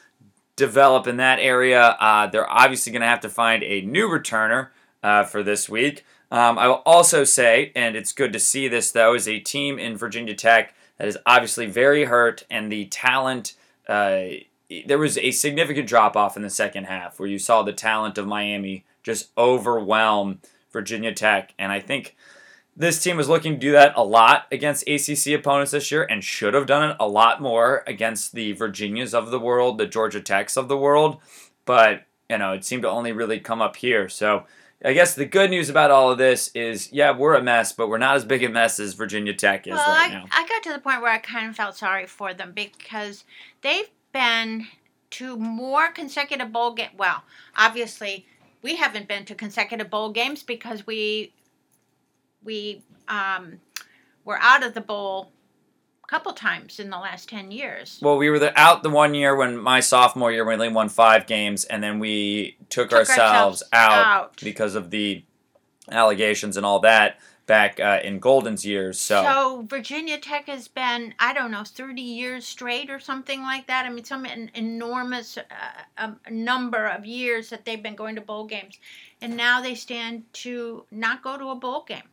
develop 0.62 1.08
in 1.08 1.18
that 1.18 1.39
area. 1.39 1.98
Uh, 2.00 2.27
they're 2.27 2.50
obviously 2.50 2.91
going 2.91 3.01
to 3.01 3.08
have 3.08 3.22
to 3.22 3.30
find 3.30 3.63
a 3.63 3.82
new 3.82 4.08
returner 4.08 4.70
uh, 5.01 5.24
for 5.24 5.41
this 5.41 5.68
week. 5.68 6.06
Um, 6.30 6.60
I 6.60 6.68
will 6.68 6.84
also 6.86 7.24
say, 7.24 7.72
and 7.75 7.96
it's 7.96 8.13
good 8.13 8.32
to 8.34 8.39
see 8.39 8.68
this 8.68 8.91
though, 8.91 9.15
is 9.15 9.27
a 9.27 9.39
team 9.39 9.80
in 9.80 9.98
Virginia 9.98 10.36
Tech 10.36 10.75
that 10.98 11.08
is 11.08 11.18
obviously 11.25 11.65
very 11.65 12.06
hurt, 12.06 12.46
and 12.50 12.72
the 12.72 12.86
talent. 12.86 13.56
Uh, 13.88 14.25
there 14.86 15.00
was 15.00 15.18
a 15.18 15.32
significant 15.32 15.88
drop 15.88 16.15
off 16.15 16.38
in 16.38 16.44
the 16.44 16.50
second 16.50 16.86
half 16.86 17.20
where 17.20 17.27
you 17.27 17.39
saw 17.39 17.63
the 17.63 17.74
talent 17.74 18.18
of 18.18 18.27
Miami 18.27 18.86
just 19.03 19.32
overwhelm 19.38 20.39
Virginia 20.72 21.12
Tech, 21.12 21.53
and 21.58 21.72
I 21.72 21.80
think 21.80 22.15
this 22.75 23.01
team 23.04 23.18
was 23.18 23.30
looking 23.30 23.54
to 23.54 23.60
do 23.60 23.72
that 23.74 23.94
a 23.96 24.04
lot 24.04 24.48
against 24.51 24.88
ACC 24.88 25.34
opponents 25.34 25.72
this 25.72 25.92
year 25.92 26.04
and 26.04 26.24
should 26.24 26.54
have 26.54 26.66
done 26.66 26.92
it 26.92 26.98
a 27.00 27.08
lot 27.08 27.42
more 27.42 27.84
against 27.86 28.34
the 28.34 28.54
Virginias 28.54 29.13
of 29.13 29.30
the 29.30 29.40
world, 29.40 29.78
the 29.78 29.86
Georgia 29.86 30.22
Techs 30.22 30.56
of 30.56 30.68
the 30.68 30.78
world. 30.78 31.18
But, 31.66 32.06
you 32.30 32.38
know, 32.38 32.54
it 32.54 32.63
seemed 32.63 32.84
to 32.84 32.90
only 32.90 33.12
really 33.12 33.40
come 33.40 33.62
up 33.62 33.75
here. 33.75 34.08
So 34.08 34.46
I 34.84 34.94
guess 34.94 35.13
the 35.13 35.25
good 35.25 35.50
news 35.50 35.70
about 35.70 35.92
all 35.92 36.12
of 36.12 36.18
this 36.18 36.50
is, 36.56 36.92
yeah, 36.92 37.16
we're 37.16 37.36
a 37.36 37.44
mess, 37.44 37.72
but 37.72 37.88
we're 37.88 37.98
not 37.98 38.16
as 38.16 38.25
big 38.25 38.44
a 38.44 38.50
mess 38.50 38.80
as 38.80 38.94
Virginia 38.94 39.34
Tech 39.34 39.68
is 39.68 39.74
well, 39.74 39.88
right 39.88 40.10
I, 40.10 40.13
now. 40.13 40.25
I 40.32 40.48
got 40.48 40.63
to 40.63 40.74
the 40.74 40.80
point 40.80 41.01
where 41.01 41.12
I 41.12 41.18
kind 41.18 41.50
of 41.50 41.56
felt 41.56 41.75
sorry 41.75 42.08
for 42.08 42.34
them 42.34 42.54
because 42.56 43.25
they've 43.62 43.90
been 44.12 44.68
to 45.12 45.38
more 45.38 45.90
consecutive 45.90 46.51
bowl 46.51 46.74
game. 46.74 46.90
Well, 46.98 47.24
obviously, 47.56 48.25
we 48.62 48.78
haven't 48.78 49.08
been 49.08 49.25
to 49.25 49.36
consecutive 49.36 49.90
bowl 49.90 50.12
games 50.12 50.42
because 50.42 50.88
we 50.88 51.34
we 52.43 52.83
um, 53.07 53.60
were 54.25 54.39
out 54.39 54.63
of 54.63 54.74
the 54.74 54.81
bowl 54.81 55.31
a 56.03 56.07
couple 56.07 56.33
times 56.33 56.79
in 56.79 56.89
the 56.89 56.98
last 56.98 57.29
10 57.29 57.51
years. 57.51 58.00
Well, 58.01 58.17
we 58.17 58.29
were 58.29 58.39
the, 58.39 58.60
out 58.60 58.83
the 58.83 58.89
one 58.89 59.13
year 59.13 59.36
when 59.36 59.57
my 59.57 59.79
sophomore 59.79 60.31
year 60.31 60.45
we 60.45 60.53
only 60.53 60.69
won 60.69 60.89
five 60.89 61.27
games, 61.27 61.65
and 61.65 61.83
then 61.83 62.00
we 62.00 62.57
took, 62.69 62.89
Took 62.89 63.00
ourselves, 63.00 63.63
ourselves 63.63 63.63
out, 63.74 64.05
out. 64.05 64.41
because 64.41 64.75
of 64.75 64.89
the 64.89 65.24
allegations 65.89 66.57
and 66.57 66.65
all 66.65 66.79
that 66.79 67.17
back 67.48 67.79
uh, 67.79 68.00
in 68.03 68.19
Golden's 68.19 68.65
years. 68.65 68.98
So, 69.00 69.24
So 69.24 69.65
Virginia 69.67 70.17
Tech 70.17 70.48
has 70.48 70.67
been, 70.69 71.13
I 71.19 71.33
don't 71.33 71.51
know, 71.51 71.63
30 71.65 72.01
years 72.01 72.45
straight 72.45 72.89
or 72.89 73.00
something 73.00 73.41
like 73.41 73.67
that. 73.67 73.86
I 73.86 73.89
mean, 73.89 74.05
some 74.05 74.25
en- 74.25 74.51
enormous 74.53 75.38
uh, 75.38 75.43
um, 75.98 76.19
number 76.29 76.86
of 76.86 77.05
years 77.05 77.50
that 77.50 77.65
they've 77.65 77.81
been 77.83 77.95
going 77.95 78.15
to 78.15 78.21
bowl 78.21 78.45
games. 78.45 78.79
And 79.21 79.36
now 79.36 79.62
they 79.62 79.75
stand 79.75 80.24
to 80.33 80.86
not 80.91 81.24
go 81.24 81.38
to 81.38 81.50
a 81.50 81.55
bowl 81.55 81.83
game. 81.86 82.03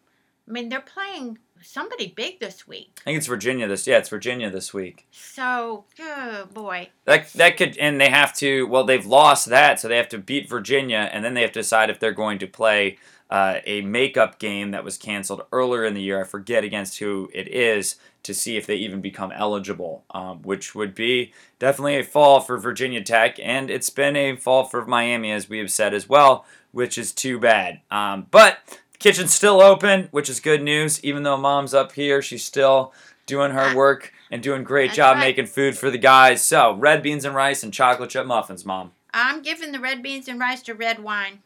I 0.49 0.52
mean, 0.52 0.69
they're 0.69 0.81
playing 0.81 1.38
somebody 1.62 2.12
big 2.14 2.40
this 2.40 2.67
week. 2.67 3.00
I 3.00 3.05
think 3.05 3.19
it's 3.19 3.26
Virginia 3.26 3.67
this. 3.69 3.87
Yeah, 3.87 3.99
it's 3.99 4.09
Virginia 4.09 4.50
this 4.50 4.73
week. 4.73 5.07
So, 5.11 5.85
oh 6.00 6.47
boy. 6.52 6.88
That 7.05 7.33
that 7.35 7.57
could 7.57 7.76
and 7.78 8.00
they 8.00 8.11
have 8.11 8.35
to. 8.37 8.67
Well, 8.67 8.85
they've 8.85 9.05
lost 9.05 9.47
that, 9.47 9.81
so 9.81 9.88
they 9.88 9.97
have 9.97 10.09
to 10.11 10.19
beat 10.19 10.49
Virginia, 10.49 11.11
and 11.12 11.25
then 11.25 11.35
they 11.35 11.43
have 11.43 11.52
to 11.52 11.61
decide 11.61 11.90
if 11.90 12.00
they're 12.00 12.12
going 12.12 12.38
to 12.38 12.47
play 12.47 12.99
uh, 13.31 13.59
a 13.67 13.83
makeup 13.83 14.38
game 14.38 14.71
that 14.71 14.85
was 14.85 14.97
canceled 14.97 15.43
earlier 15.52 15.85
in 15.85 15.95
the 15.95 16.02
year. 16.02 16.21
I 16.21 16.25
forget 16.25 16.64
against 16.64 16.99
who 16.99 17.31
it 17.35 17.49
is 17.49 17.97
to 18.23 18.35
see 18.35 18.57
if 18.57 18.67
they 18.67 18.76
even 18.76 19.00
become 19.00 19.33
eligible, 19.33 20.05
um, 20.11 20.43
which 20.43 20.75
would 20.75 20.95
be 20.95 21.33
definitely 21.59 21.99
a 21.99 22.05
fall 22.05 22.40
for 22.40 22.59
Virginia 22.59 23.02
Tech, 23.02 23.38
and 23.40 23.71
it's 23.71 23.90
been 23.90 24.17
a 24.17 24.37
fall 24.37 24.64
for 24.64 24.85
Miami, 24.87 25.31
as 25.31 25.49
we 25.49 25.59
have 25.59 25.71
said 25.71 25.95
as 25.95 26.09
well, 26.09 26.47
which 26.73 26.97
is 26.99 27.12
too 27.12 27.38
bad. 27.38 27.81
Um, 27.90 28.26
but 28.31 28.59
kitchen's 28.99 29.35
still 29.35 29.61
open, 29.61 30.09
which 30.11 30.28
is 30.28 30.40
good 30.40 30.62
news. 30.62 31.02
Even 31.05 31.23
though 31.23 31.37
mom's 31.37 31.75
up 31.75 31.93
here, 31.93 32.23
she's 32.23 32.45
still 32.45 32.93
doing 33.26 33.52
her 33.52 33.76
work 33.76 34.12
and 34.31 34.43
doing 34.43 34.64
great 34.64 34.88
That's 34.88 34.97
job 34.97 35.17
right. 35.17 35.21
making 35.21 35.47
food 35.47 35.76
for 35.76 35.90
the 35.90 35.99
guys. 35.99 36.45
So 36.45 36.75
red 36.75 37.02
beans 37.02 37.25
and 37.25 37.35
rice 37.35 37.62
and 37.62 37.73
chocolate 37.73 38.11
chip 38.11 38.26
muffins, 38.26 38.64
mom. 38.64 38.93
I'm 39.12 39.43
giving 39.43 39.73
the 39.73 39.81
red 39.81 40.02
beans 40.02 40.28
and 40.28 40.38
rice 40.38 40.62
to 40.62 40.75
Redwine. 40.75 41.40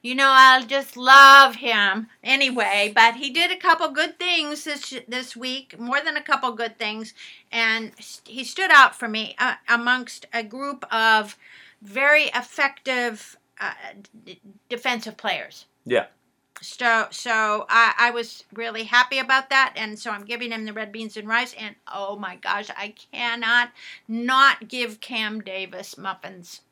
You 0.00 0.14
know, 0.14 0.28
I 0.28 0.62
just 0.64 0.96
love 0.96 1.56
him 1.56 2.06
anyway, 2.22 2.92
but 2.94 3.16
he 3.16 3.30
did 3.30 3.50
a 3.50 3.56
couple 3.56 3.88
good 3.90 4.16
things 4.18 4.62
this 4.62 4.94
this 5.08 5.36
week, 5.36 5.78
more 5.78 6.00
than 6.00 6.16
a 6.16 6.22
couple 6.22 6.52
good 6.52 6.78
things, 6.78 7.14
and 7.50 7.90
he 8.24 8.44
stood 8.44 8.70
out 8.70 8.94
for 8.94 9.08
me 9.08 9.34
uh, 9.40 9.54
amongst 9.68 10.26
a 10.32 10.44
group 10.44 10.86
of 10.94 11.36
very 11.82 12.24
effective 12.26 13.36
uh, 13.60 13.72
d- 14.24 14.40
defensive 14.68 15.16
players. 15.16 15.66
Yeah. 15.84 16.06
So, 16.60 17.06
so 17.10 17.66
I, 17.68 17.94
I 17.98 18.10
was 18.10 18.44
really 18.52 18.84
happy 18.84 19.18
about 19.18 19.50
that, 19.50 19.74
and 19.76 19.98
so 19.98 20.10
I'm 20.10 20.24
giving 20.24 20.50
him 20.50 20.64
the 20.64 20.72
red 20.72 20.92
beans 20.92 21.16
and 21.16 21.28
rice. 21.28 21.54
And 21.58 21.74
oh 21.92 22.16
my 22.16 22.36
gosh, 22.36 22.68
I 22.76 22.94
cannot 23.12 23.70
not 24.06 24.68
give 24.68 25.00
Cam 25.00 25.40
Davis 25.40 25.96
muffins. 25.96 26.62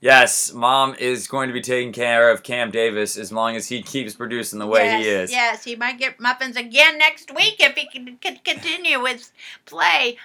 Yes, 0.00 0.54
mom 0.54 0.94
is 0.98 1.26
going 1.26 1.48
to 1.48 1.52
be 1.52 1.60
taking 1.60 1.92
care 1.92 2.30
of 2.30 2.42
Cam 2.42 2.70
Davis 2.70 3.18
as 3.18 3.30
long 3.30 3.54
as 3.54 3.68
he 3.68 3.82
keeps 3.82 4.14
producing 4.14 4.58
the 4.58 4.66
way 4.66 4.86
yes, 4.86 5.04
he 5.04 5.10
is. 5.10 5.30
Yes, 5.30 5.64
he 5.64 5.76
might 5.76 5.98
get 5.98 6.18
muffins 6.18 6.56
again 6.56 6.96
next 6.96 7.34
week 7.34 7.56
if 7.60 7.76
he 7.76 7.86
can, 7.86 8.16
can 8.16 8.38
continue 8.42 9.04
his 9.04 9.30
play. 9.66 10.16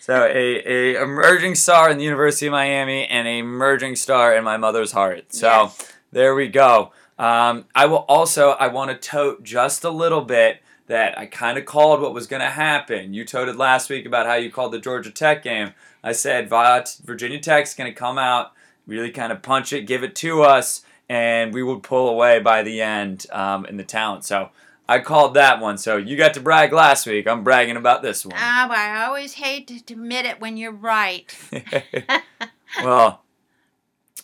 So 0.00 0.24
a, 0.24 0.62
a 0.96 1.02
emerging 1.02 1.54
star 1.54 1.90
in 1.90 1.96
the 1.96 2.04
University 2.04 2.46
of 2.46 2.52
Miami 2.52 3.06
and 3.06 3.26
a 3.26 3.38
emerging 3.38 3.96
star 3.96 4.36
in 4.36 4.44
my 4.44 4.58
mother's 4.58 4.92
heart. 4.92 5.32
So 5.32 5.46
Yes. 5.46 5.92
there 6.12 6.34
we 6.34 6.48
go. 6.48 6.92
Um, 7.18 7.64
I 7.74 7.86
will 7.86 8.04
also 8.08 8.50
I 8.50 8.68
want 8.68 8.90
to 8.90 8.96
tote 8.96 9.42
just 9.42 9.84
a 9.84 9.90
little 9.90 10.22
bit 10.22 10.60
that 10.86 11.18
I 11.18 11.26
kind 11.26 11.58
of 11.58 11.64
called 11.64 12.00
what 12.00 12.14
was 12.14 12.26
going 12.26 12.42
to 12.42 12.50
happen. 12.50 13.12
You 13.14 13.24
toted 13.24 13.56
last 13.56 13.90
week 13.90 14.06
about 14.06 14.26
how 14.26 14.34
you 14.34 14.50
called 14.50 14.72
the 14.72 14.78
Georgia 14.78 15.10
Tech 15.10 15.42
game. 15.42 15.72
I 16.02 16.12
said 16.12 16.48
Vi- 16.48 16.84
Virginia 17.04 17.40
Tech's 17.40 17.74
going 17.74 17.90
to 17.90 17.98
come 17.98 18.18
out, 18.18 18.52
really 18.86 19.10
kind 19.10 19.32
of 19.32 19.42
punch 19.42 19.72
it, 19.72 19.82
give 19.82 20.04
it 20.04 20.14
to 20.16 20.42
us, 20.42 20.82
and 21.08 21.52
we 21.52 21.62
would 21.62 21.82
pull 21.82 22.08
away 22.08 22.38
by 22.38 22.62
the 22.62 22.80
end 22.80 23.26
um, 23.32 23.66
in 23.66 23.76
the 23.76 23.84
talent. 23.84 24.24
So 24.24 24.50
I 24.88 25.00
called 25.00 25.34
that 25.34 25.60
one. 25.60 25.78
So 25.78 25.96
you 25.96 26.16
got 26.16 26.34
to 26.34 26.40
brag 26.40 26.72
last 26.72 27.06
week. 27.06 27.26
I'm 27.26 27.42
bragging 27.42 27.76
about 27.76 28.02
this 28.02 28.24
one. 28.24 28.36
Ah, 28.38 28.66
but 28.68 28.78
I 28.78 29.04
always 29.04 29.34
hate 29.34 29.66
to 29.68 29.92
admit 29.92 30.26
it 30.26 30.40
when 30.40 30.56
you're 30.56 30.70
right. 30.70 31.36
well, 32.84 33.22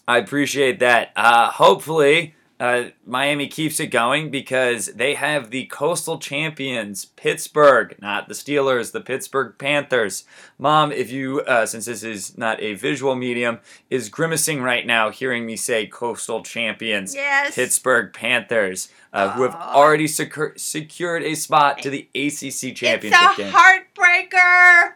I 0.06 0.18
appreciate 0.18 0.78
that. 0.78 1.10
Uh, 1.16 1.50
hopefully, 1.50 2.34
uh, 2.62 2.90
Miami 3.04 3.48
keeps 3.48 3.80
it 3.80 3.88
going 3.88 4.30
because 4.30 4.86
they 4.86 5.14
have 5.14 5.50
the 5.50 5.64
coastal 5.66 6.18
champions, 6.18 7.04
Pittsburgh, 7.04 7.96
not 8.00 8.28
the 8.28 8.34
Steelers, 8.34 8.92
the 8.92 9.00
Pittsburgh 9.00 9.54
Panthers. 9.58 10.22
Mom, 10.58 10.92
if 10.92 11.10
you, 11.10 11.40
uh, 11.40 11.66
since 11.66 11.86
this 11.86 12.04
is 12.04 12.38
not 12.38 12.60
a 12.62 12.74
visual 12.74 13.16
medium, 13.16 13.58
is 13.90 14.08
grimacing 14.08 14.62
right 14.62 14.86
now 14.86 15.10
hearing 15.10 15.44
me 15.44 15.56
say 15.56 15.86
coastal 15.88 16.42
champions, 16.44 17.14
Yes. 17.16 17.56
Pittsburgh 17.56 18.12
Panthers, 18.12 18.88
uh, 19.12 19.30
who 19.32 19.42
have 19.42 19.56
already 19.56 20.06
secur- 20.06 20.56
secured 20.58 21.24
a 21.24 21.34
spot 21.34 21.82
to 21.82 21.90
the 21.90 22.08
ACC 22.14 22.74
championship 22.76 23.20
It's 23.30 23.38
a 23.40 23.42
game. 23.42 23.52
heartbreaker. 23.52 24.92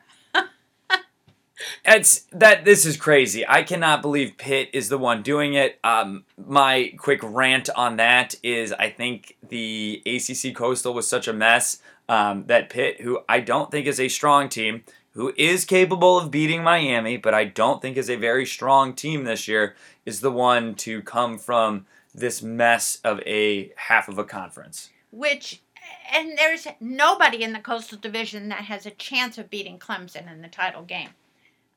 It's 1.85 2.27
that 2.33 2.65
this 2.65 2.85
is 2.85 2.97
crazy. 2.97 3.45
I 3.49 3.63
cannot 3.63 4.03
believe 4.03 4.37
Pitt 4.37 4.71
is 4.73 4.89
the 4.89 4.99
one 4.99 5.23
doing 5.23 5.55
it. 5.55 5.79
Um, 5.83 6.25
my 6.37 6.93
quick 6.99 7.21
rant 7.23 7.71
on 7.75 7.97
that 7.97 8.35
is 8.43 8.73
I 8.73 8.91
think 8.91 9.37
the 9.47 10.03
ACC 10.07 10.55
Coastal 10.55 10.95
was 10.95 11.09
such 11.09 11.29
a 11.29 11.33
mess 11.33 11.81
um, 12.09 12.45
that 12.47 12.71
Pitt, 12.71 13.01
who 13.01 13.21
I 13.29 13.41
don't 13.41 13.71
think 13.71 13.87
is 13.87 14.01
a 14.01 14.09
strong 14.09 14.49
team, 14.49 14.85
who 15.13 15.33
is 15.37 15.65
capable 15.65 16.19
of 16.19 16.31
beating 16.31 16.63
Miami, 16.63 17.17
but 17.17 17.33
I 17.35 17.45
don't 17.45 17.81
think 17.81 17.97
is 17.97 18.11
a 18.11 18.17
very 18.17 18.45
strong 18.45 18.93
team 18.93 19.25
this 19.25 19.49
year, 19.49 19.75
is 20.05 20.21
the 20.21 20.31
one 20.31 20.75
to 20.77 21.01
come 21.03 21.39
from 21.39 21.87
this 22.15 22.43
mess 22.43 23.01
of 23.03 23.21
a 23.21 23.73
half 23.77 24.09
of 24.09 24.19
a 24.19 24.25
conference. 24.25 24.91
Which, 25.11 25.63
and 26.13 26.37
there's 26.37 26.67
nobody 26.81 27.43
in 27.43 27.53
the 27.55 27.61
Coastal 27.61 27.99
Division 27.99 28.51
that 28.51 28.65
has 28.65 28.85
a 28.85 28.91
chance 28.91 29.39
of 29.39 29.51
beating 29.51 29.79
Clemson 29.79 30.31
in 30.31 30.43
the 30.43 30.49
title 30.49 30.83
game. 30.83 31.11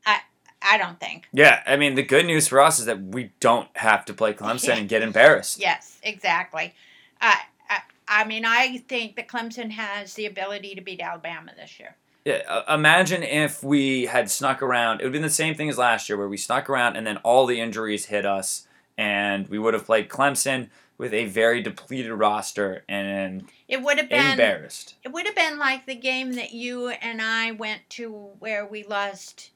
I, 0.05 0.19
I 0.61 0.77
don't 0.77 0.99
think. 0.99 1.27
Yeah, 1.33 1.61
I 1.65 1.75
mean 1.77 1.95
the 1.95 2.03
good 2.03 2.25
news 2.25 2.47
for 2.47 2.61
us 2.61 2.79
is 2.79 2.85
that 2.85 3.01
we 3.01 3.31
don't 3.39 3.67
have 3.77 4.05
to 4.05 4.13
play 4.13 4.33
Clemson 4.33 4.77
and 4.77 4.89
get 4.89 5.01
embarrassed. 5.01 5.59
Yes, 5.59 5.99
exactly. 6.03 6.73
I, 7.21 7.39
I, 7.69 7.79
I 8.07 8.23
mean, 8.25 8.45
I 8.45 8.77
think 8.87 9.15
that 9.15 9.27
Clemson 9.27 9.71
has 9.71 10.13
the 10.13 10.25
ability 10.25 10.75
to 10.75 10.81
beat 10.81 11.01
Alabama 11.01 11.51
this 11.57 11.79
year. 11.79 11.95
Yeah, 12.25 12.41
uh, 12.47 12.73
imagine 12.73 13.23
if 13.23 13.63
we 13.63 14.05
had 14.05 14.29
snuck 14.29 14.61
around. 14.61 14.99
It 14.99 15.05
would 15.05 15.13
have 15.13 15.13
been 15.13 15.21
the 15.21 15.29
same 15.29 15.55
thing 15.55 15.69
as 15.69 15.77
last 15.77 16.09
year, 16.09 16.17
where 16.17 16.27
we 16.27 16.37
snuck 16.37 16.69
around 16.69 16.95
and 16.97 17.07
then 17.07 17.17
all 17.17 17.45
the 17.45 17.59
injuries 17.61 18.05
hit 18.05 18.25
us, 18.25 18.67
and 18.97 19.47
we 19.47 19.57
would 19.57 19.73
have 19.73 19.85
played 19.85 20.09
Clemson 20.09 20.69
with 20.97 21.13
a 21.13 21.25
very 21.25 21.61
depleted 21.61 22.11
roster 22.11 22.83
and 22.89 23.45
It 23.69 23.81
would 23.81 23.97
have 23.97 24.09
been 24.09 24.31
embarrassed. 24.31 24.95
it 25.01 25.13
would 25.13 25.25
have 25.25 25.35
been 25.35 25.57
like 25.57 25.85
the 25.85 25.95
game 25.95 26.33
that 26.33 26.51
you 26.51 26.89
and 26.89 27.21
I 27.21 27.51
went 27.51 27.89
to 27.91 28.11
where 28.39 28.65
we 28.67 28.83
lost 28.83 29.51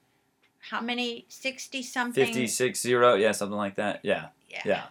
how 0.70 0.82
many 0.82 1.26
60 1.30 1.82
something 1.84 2.26
56 2.26 2.80
0, 2.82 3.16
yeah, 3.16 3.32
something 3.32 3.58
like 3.58 3.76
that. 3.76 4.00
Yeah, 4.04 4.28
yeah. 4.50 4.62
yeah. 4.66 4.84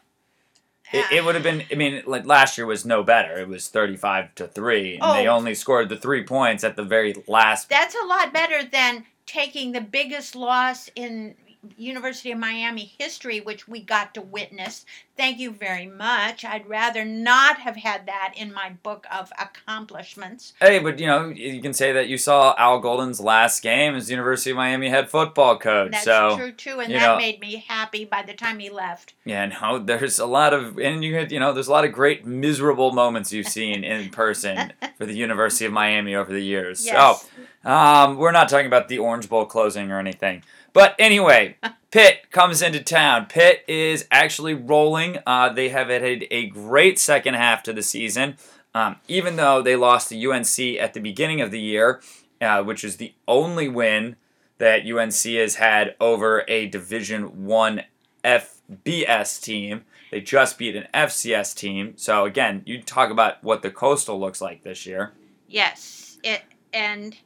It, 0.92 1.06
it 1.10 1.24
would 1.24 1.34
have 1.34 1.44
been, 1.44 1.62
I 1.72 1.74
mean, 1.74 2.02
like 2.06 2.26
last 2.26 2.58
year 2.58 2.66
was 2.66 2.84
no 2.84 3.02
better. 3.02 3.38
It 3.38 3.48
was 3.48 3.68
35 3.68 4.34
to 4.34 4.46
3, 4.46 4.98
and 5.00 5.16
they 5.16 5.26
Oh. 5.26 5.36
only 5.36 5.54
scored 5.54 5.88
the 5.88 5.96
three 5.96 6.22
points 6.22 6.64
at 6.64 6.76
the 6.76 6.82
very 6.82 7.14
last. 7.26 7.70
That's 7.70 7.94
a 7.94 8.04
lot 8.06 8.32
better 8.32 8.62
than 8.62 9.06
taking 9.24 9.72
the 9.72 9.80
biggest 9.80 10.36
loss 10.36 10.90
in 10.94 11.34
University 11.76 12.32
of 12.32 12.38
Miami 12.38 12.92
history, 12.98 13.40
which 13.40 13.68
we 13.68 13.80
got 13.80 14.14
to 14.14 14.20
witness. 14.20 14.84
Thank 15.16 15.38
you 15.38 15.52
very 15.52 15.86
much. 15.86 16.44
I'd 16.44 16.68
rather 16.68 17.04
not 17.04 17.58
have 17.58 17.76
had 17.76 18.06
that 18.06 18.34
in 18.36 18.52
my 18.52 18.70
book 18.82 19.06
of 19.12 19.30
accomplishments. 19.38 20.54
Hey, 20.60 20.78
but 20.78 20.98
you 20.98 21.06
know, 21.06 21.28
you 21.28 21.60
can 21.62 21.72
say 21.72 21.92
that 21.92 22.08
you 22.08 22.18
saw 22.18 22.54
Al 22.58 22.80
Golden's 22.80 23.20
last 23.20 23.62
game 23.62 23.94
as 23.94 24.10
University 24.10 24.50
of 24.50 24.56
Miami 24.56 24.88
head 24.88 25.08
football 25.08 25.56
coach. 25.58 25.92
That's 25.92 26.04
so 26.04 26.36
true 26.36 26.52
too, 26.52 26.80
and 26.80 26.92
that 26.92 27.00
know- 27.00 27.16
made 27.16 27.40
me 27.40 27.64
happy 27.66 28.04
by 28.04 28.22
the 28.22 28.34
time 28.34 28.58
he 28.58 28.70
left. 28.70 29.14
Yeah, 29.24 29.46
no, 29.46 29.78
there's 29.78 30.18
a 30.18 30.26
lot 30.26 30.52
of, 30.52 30.78
and 30.78 31.04
you 31.04 31.14
had, 31.14 31.30
you 31.30 31.38
know, 31.38 31.52
there's 31.52 31.68
a 31.68 31.72
lot 31.72 31.84
of 31.84 31.92
great 31.92 32.26
miserable 32.26 32.92
moments 32.92 33.32
you've 33.32 33.48
seen 33.48 33.84
in 33.84 34.10
person 34.22 34.72
for 34.98 35.06
the 35.06 35.14
University 35.14 35.64
of 35.64 35.72
Miami 35.72 36.14
over 36.14 36.32
the 36.32 36.40
years. 36.42 36.84
Yes. 36.84 37.22
So, 37.22 37.41
um, 37.64 38.16
we're 38.16 38.32
not 38.32 38.48
talking 38.48 38.66
about 38.66 38.88
the 38.88 38.98
Orange 38.98 39.28
Bowl 39.28 39.44
closing 39.46 39.90
or 39.90 39.98
anything. 39.98 40.42
But 40.72 40.94
anyway, 40.98 41.56
Pitt 41.90 42.30
comes 42.30 42.62
into 42.62 42.80
town. 42.80 43.26
Pitt 43.26 43.64
is 43.68 44.06
actually 44.10 44.54
rolling. 44.54 45.18
Uh, 45.26 45.52
they 45.52 45.68
have 45.68 45.88
had 45.88 46.24
a 46.30 46.46
great 46.46 46.98
second 46.98 47.34
half 47.34 47.62
to 47.64 47.72
the 47.72 47.82
season, 47.82 48.36
um, 48.74 48.96
even 49.08 49.36
though 49.36 49.62
they 49.62 49.76
lost 49.76 50.08
to 50.08 50.30
UNC 50.30 50.58
at 50.80 50.94
the 50.94 51.00
beginning 51.00 51.40
of 51.40 51.50
the 51.50 51.60
year, 51.60 52.00
uh, 52.40 52.62
which 52.62 52.84
is 52.84 52.96
the 52.96 53.14
only 53.28 53.68
win 53.68 54.16
that 54.58 54.86
UNC 54.86 55.12
has 55.12 55.56
had 55.56 55.94
over 56.00 56.44
a 56.48 56.66
Division 56.66 57.44
One 57.44 57.82
FBS 58.24 59.42
team. 59.42 59.82
They 60.10 60.20
just 60.20 60.58
beat 60.58 60.76
an 60.76 60.86
FCS 60.94 61.54
team. 61.56 61.94
So 61.96 62.24
again, 62.24 62.62
you 62.66 62.82
talk 62.82 63.10
about 63.10 63.42
what 63.42 63.62
the 63.62 63.70
Coastal 63.70 64.20
looks 64.20 64.40
like 64.40 64.62
this 64.62 64.86
year. 64.86 65.12
Yes, 65.48 66.18
it 66.22 66.42
and 66.72 67.16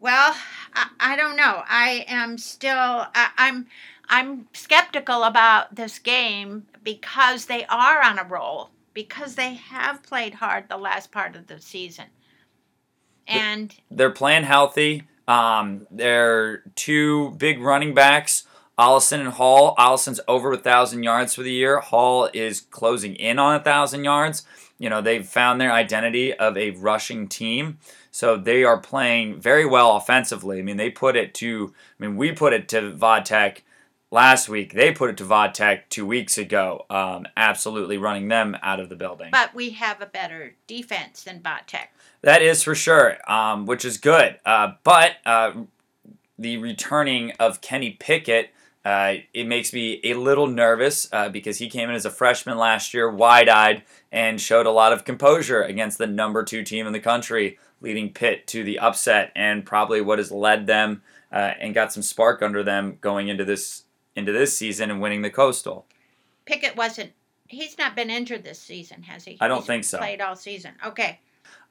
Well, 0.00 0.34
I, 0.74 0.88
I 0.98 1.16
don't 1.16 1.36
know. 1.36 1.62
I 1.68 2.04
am 2.08 2.38
still. 2.38 2.74
I, 2.74 3.30
I'm. 3.36 3.66
I'm 4.12 4.48
skeptical 4.52 5.22
about 5.22 5.76
this 5.76 6.00
game 6.00 6.66
because 6.82 7.44
they 7.44 7.64
are 7.66 8.02
on 8.02 8.18
a 8.18 8.24
roll 8.24 8.70
because 8.92 9.36
they 9.36 9.54
have 9.54 10.02
played 10.02 10.34
hard 10.34 10.68
the 10.68 10.76
last 10.76 11.12
part 11.12 11.36
of 11.36 11.46
the 11.46 11.60
season. 11.60 12.06
And 13.28 13.72
they're 13.88 14.10
playing 14.10 14.42
healthy. 14.42 15.04
Um, 15.28 15.86
they're 15.92 16.64
two 16.74 17.30
big 17.32 17.60
running 17.60 17.94
backs, 17.94 18.44
Ollison 18.76 19.20
and 19.20 19.28
Hall. 19.28 19.76
Ollison's 19.76 20.20
over 20.26 20.52
a 20.52 20.58
thousand 20.58 21.04
yards 21.04 21.34
for 21.34 21.44
the 21.44 21.52
year. 21.52 21.78
Hall 21.78 22.28
is 22.34 22.62
closing 22.62 23.14
in 23.14 23.38
on 23.38 23.54
a 23.54 23.62
thousand 23.62 24.02
yards. 24.02 24.44
You 24.80 24.88
know 24.88 25.02
they've 25.02 25.26
found 25.26 25.60
their 25.60 25.72
identity 25.72 26.32
of 26.32 26.56
a 26.56 26.70
rushing 26.70 27.28
team, 27.28 27.78
so 28.10 28.38
they 28.38 28.64
are 28.64 28.78
playing 28.78 29.38
very 29.38 29.66
well 29.66 29.94
offensively. 29.96 30.58
I 30.58 30.62
mean 30.62 30.78
they 30.78 30.90
put 30.90 31.16
it 31.16 31.34
to. 31.34 31.74
I 32.00 32.02
mean 32.06 32.16
we 32.16 32.32
put 32.32 32.54
it 32.54 32.66
to 32.70 32.90
VaTech 32.90 33.58
last 34.10 34.48
week. 34.48 34.72
They 34.72 34.90
put 34.90 35.10
it 35.10 35.18
to 35.18 35.24
VaTech 35.24 35.82
two 35.90 36.06
weeks 36.06 36.38
ago, 36.38 36.86
um, 36.88 37.26
absolutely 37.36 37.98
running 37.98 38.28
them 38.28 38.56
out 38.62 38.80
of 38.80 38.88
the 38.88 38.96
building. 38.96 39.28
But 39.30 39.54
we 39.54 39.70
have 39.70 40.00
a 40.00 40.06
better 40.06 40.54
defense 40.66 41.24
than 41.24 41.40
VaTech. 41.40 41.88
That 42.22 42.40
is 42.40 42.62
for 42.62 42.74
sure, 42.74 43.18
um, 43.30 43.66
which 43.66 43.84
is 43.84 43.98
good. 43.98 44.40
Uh, 44.46 44.72
but 44.82 45.16
uh, 45.26 45.52
the 46.38 46.56
returning 46.56 47.32
of 47.32 47.60
Kenny 47.60 47.90
Pickett. 47.90 48.50
Uh, 48.84 49.16
it 49.34 49.46
makes 49.46 49.72
me 49.72 50.00
a 50.04 50.14
little 50.14 50.46
nervous 50.46 51.06
uh, 51.12 51.28
because 51.28 51.58
he 51.58 51.68
came 51.68 51.90
in 51.90 51.94
as 51.94 52.06
a 52.06 52.10
freshman 52.10 52.56
last 52.56 52.94
year, 52.94 53.10
wide 53.10 53.48
eyed, 53.48 53.82
and 54.10 54.40
showed 54.40 54.66
a 54.66 54.70
lot 54.70 54.92
of 54.92 55.04
composure 55.04 55.62
against 55.62 55.98
the 55.98 56.06
number 56.06 56.42
two 56.42 56.62
team 56.62 56.86
in 56.86 56.92
the 56.92 57.00
country, 57.00 57.58
leading 57.82 58.10
Pitt 58.12 58.46
to 58.46 58.64
the 58.64 58.78
upset 58.78 59.32
and 59.36 59.66
probably 59.66 60.00
what 60.00 60.18
has 60.18 60.32
led 60.32 60.66
them 60.66 61.02
uh, 61.30 61.52
and 61.60 61.74
got 61.74 61.92
some 61.92 62.02
spark 62.02 62.42
under 62.42 62.62
them 62.62 62.96
going 63.00 63.28
into 63.28 63.44
this 63.44 63.84
into 64.16 64.32
this 64.32 64.56
season 64.56 64.90
and 64.90 65.00
winning 65.00 65.22
the 65.22 65.30
Coastal. 65.30 65.86
Pickett 66.44 66.76
wasn't. 66.76 67.12
He's 67.46 67.78
not 67.78 67.96
been 67.96 68.10
injured 68.10 68.44
this 68.44 68.58
season, 68.58 69.02
has 69.02 69.24
he? 69.24 69.36
I 69.40 69.48
don't 69.48 69.58
He's 69.58 69.66
think 69.66 69.84
so. 69.84 69.98
Played 69.98 70.20
all 70.20 70.36
season. 70.36 70.72
Okay. 70.84 71.20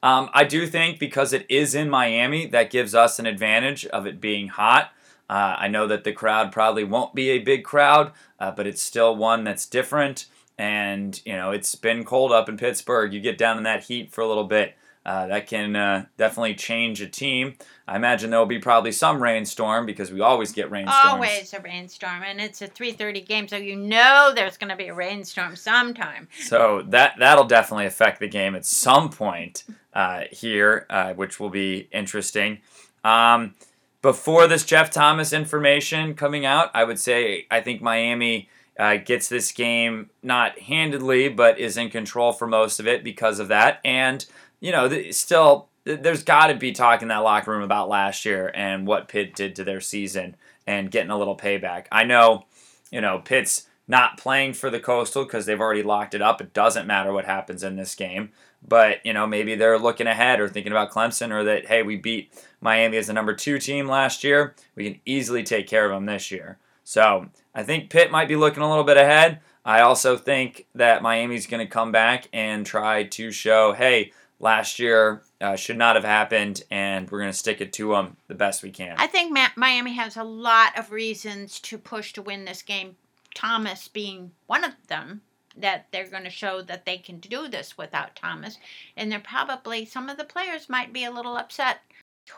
Um, 0.02 0.30
I 0.32 0.44
do 0.44 0.66
think 0.66 0.98
because 0.98 1.32
it 1.32 1.46
is 1.48 1.74
in 1.74 1.90
Miami, 1.90 2.46
that 2.46 2.70
gives 2.70 2.94
us 2.94 3.18
an 3.18 3.26
advantage 3.26 3.84
of 3.86 4.06
it 4.06 4.20
being 4.20 4.48
hot. 4.48 4.92
Uh, 5.30 5.54
I 5.58 5.68
know 5.68 5.86
that 5.86 6.02
the 6.02 6.12
crowd 6.12 6.50
probably 6.50 6.82
won't 6.82 7.14
be 7.14 7.30
a 7.30 7.38
big 7.38 7.62
crowd, 7.62 8.10
uh, 8.40 8.50
but 8.50 8.66
it's 8.66 8.82
still 8.82 9.14
one 9.14 9.44
that's 9.44 9.64
different. 9.64 10.26
And, 10.58 11.22
you 11.24 11.34
know, 11.34 11.52
it's 11.52 11.76
been 11.76 12.04
cold 12.04 12.32
up 12.32 12.48
in 12.48 12.56
Pittsburgh. 12.56 13.14
You 13.14 13.20
get 13.20 13.38
down 13.38 13.56
in 13.56 13.62
that 13.62 13.84
heat 13.84 14.10
for 14.10 14.22
a 14.22 14.26
little 14.26 14.44
bit. 14.44 14.74
Uh, 15.06 15.28
that 15.28 15.46
can 15.46 15.76
uh, 15.76 16.06
definitely 16.18 16.54
change 16.56 17.00
a 17.00 17.06
team. 17.06 17.54
I 17.86 17.94
imagine 17.94 18.30
there 18.30 18.40
will 18.40 18.46
be 18.46 18.58
probably 18.58 18.90
some 18.90 19.22
rainstorm 19.22 19.86
because 19.86 20.10
we 20.10 20.20
always 20.20 20.50
get 20.50 20.68
rainstorms. 20.68 21.06
Always 21.06 21.54
a 21.54 21.60
rainstorm, 21.60 22.22
and 22.22 22.38
it's 22.38 22.60
a 22.60 22.68
3:30 22.68 23.26
game, 23.26 23.48
so 23.48 23.56
you 23.56 23.76
know 23.76 24.32
there's 24.34 24.58
going 24.58 24.68
to 24.68 24.76
be 24.76 24.88
a 24.88 24.94
rainstorm 24.94 25.56
sometime. 25.56 26.28
So 26.38 26.82
that 26.88 27.14
that'll 27.18 27.46
definitely 27.46 27.86
affect 27.86 28.20
the 28.20 28.28
game 28.28 28.54
at 28.54 28.66
some 28.66 29.08
point 29.08 29.64
uh, 29.94 30.24
here, 30.30 30.86
uh, 30.90 31.14
which 31.14 31.40
will 31.40 31.50
be 31.50 31.88
interesting. 31.92 32.58
Um, 33.02 33.54
before 34.02 34.46
this 34.46 34.64
Jeff 34.64 34.90
Thomas 34.90 35.32
information 35.32 36.14
coming 36.14 36.44
out, 36.46 36.70
I 36.74 36.84
would 36.84 36.98
say 36.98 37.46
I 37.50 37.60
think 37.60 37.82
Miami. 37.82 38.48
Uh, 38.78 38.96
gets 38.96 39.28
this 39.28 39.52
game 39.52 40.08
not 40.22 40.58
handedly, 40.58 41.28
but 41.28 41.58
is 41.58 41.76
in 41.76 41.90
control 41.90 42.32
for 42.32 42.46
most 42.46 42.80
of 42.80 42.86
it 42.86 43.04
because 43.04 43.38
of 43.38 43.48
that. 43.48 43.78
And 43.84 44.24
you 44.60 44.72
know, 44.72 45.10
still, 45.10 45.68
there's 45.84 46.22
got 46.22 46.48
to 46.48 46.54
be 46.54 46.72
talk 46.72 47.02
in 47.02 47.08
that 47.08 47.18
locker 47.18 47.50
room 47.50 47.62
about 47.62 47.88
last 47.88 48.24
year 48.24 48.50
and 48.54 48.86
what 48.86 49.08
Pitt 49.08 49.34
did 49.34 49.56
to 49.56 49.64
their 49.64 49.80
season 49.80 50.36
and 50.66 50.90
getting 50.90 51.10
a 51.10 51.18
little 51.18 51.36
payback. 51.36 51.86
I 51.90 52.04
know, 52.04 52.44
you 52.90 53.00
know, 53.00 53.18
Pitt's 53.18 53.66
not 53.88 54.18
playing 54.18 54.52
for 54.52 54.70
the 54.70 54.78
Coastal 54.78 55.24
because 55.24 55.46
they've 55.46 55.60
already 55.60 55.82
locked 55.82 56.14
it 56.14 56.22
up. 56.22 56.40
It 56.40 56.52
doesn't 56.52 56.86
matter 56.86 57.12
what 57.12 57.24
happens 57.24 57.62
in 57.62 57.76
this 57.76 57.94
game. 57.94 58.30
But, 58.66 59.04
you 59.04 59.12
know, 59.12 59.26
maybe 59.26 59.54
they're 59.54 59.78
looking 59.78 60.06
ahead 60.06 60.40
or 60.40 60.48
thinking 60.48 60.72
about 60.72 60.92
Clemson 60.92 61.32
or 61.32 61.42
that, 61.44 61.66
hey, 61.66 61.82
we 61.82 61.96
beat 61.96 62.32
Miami 62.60 62.98
as 62.98 63.06
the 63.06 63.12
number 63.12 63.34
two 63.34 63.58
team 63.58 63.88
last 63.88 64.22
year. 64.22 64.54
We 64.74 64.84
can 64.84 65.00
easily 65.04 65.42
take 65.42 65.66
care 65.66 65.86
of 65.86 65.92
them 65.92 66.06
this 66.06 66.30
year. 66.30 66.58
So 66.84 67.28
I 67.54 67.62
think 67.62 67.90
Pitt 67.90 68.10
might 68.10 68.28
be 68.28 68.36
looking 68.36 68.62
a 68.62 68.68
little 68.68 68.84
bit 68.84 68.96
ahead. 68.96 69.40
I 69.64 69.80
also 69.80 70.16
think 70.16 70.66
that 70.74 71.02
Miami's 71.02 71.46
going 71.46 71.66
to 71.66 71.72
come 71.72 71.92
back 71.92 72.28
and 72.32 72.64
try 72.64 73.04
to 73.04 73.30
show, 73.30 73.72
hey, 73.72 74.12
last 74.38 74.78
year 74.78 75.22
uh, 75.40 75.54
should 75.56 75.76
not 75.76 75.96
have 75.96 76.04
happened, 76.04 76.62
and 76.70 77.10
we're 77.10 77.20
going 77.20 77.30
to 77.30 77.36
stick 77.36 77.60
it 77.60 77.72
to 77.74 77.92
them 77.92 78.16
the 78.28 78.34
best 78.34 78.62
we 78.62 78.70
can. 78.70 78.96
I 78.98 79.06
think 79.06 79.36
Miami 79.56 79.94
has 79.94 80.16
a 80.16 80.24
lot 80.24 80.78
of 80.78 80.92
reasons 80.92 81.60
to 81.60 81.78
push 81.78 82.12
to 82.14 82.22
win 82.22 82.44
this 82.46 82.62
game, 82.62 82.96
Thomas 83.34 83.88
being 83.88 84.32
one 84.46 84.64
of 84.64 84.72
them. 84.88 85.20
That 85.56 85.86
they're 85.90 86.08
going 86.08 86.24
to 86.24 86.30
show 86.30 86.62
that 86.62 86.86
they 86.86 86.98
can 86.98 87.18
do 87.18 87.48
this 87.48 87.76
without 87.76 88.16
Thomas. 88.16 88.58
And 88.96 89.10
they're 89.10 89.20
probably, 89.20 89.84
some 89.84 90.08
of 90.08 90.16
the 90.16 90.24
players 90.24 90.68
might 90.68 90.92
be 90.92 91.04
a 91.04 91.10
little 91.10 91.36
upset. 91.36 91.80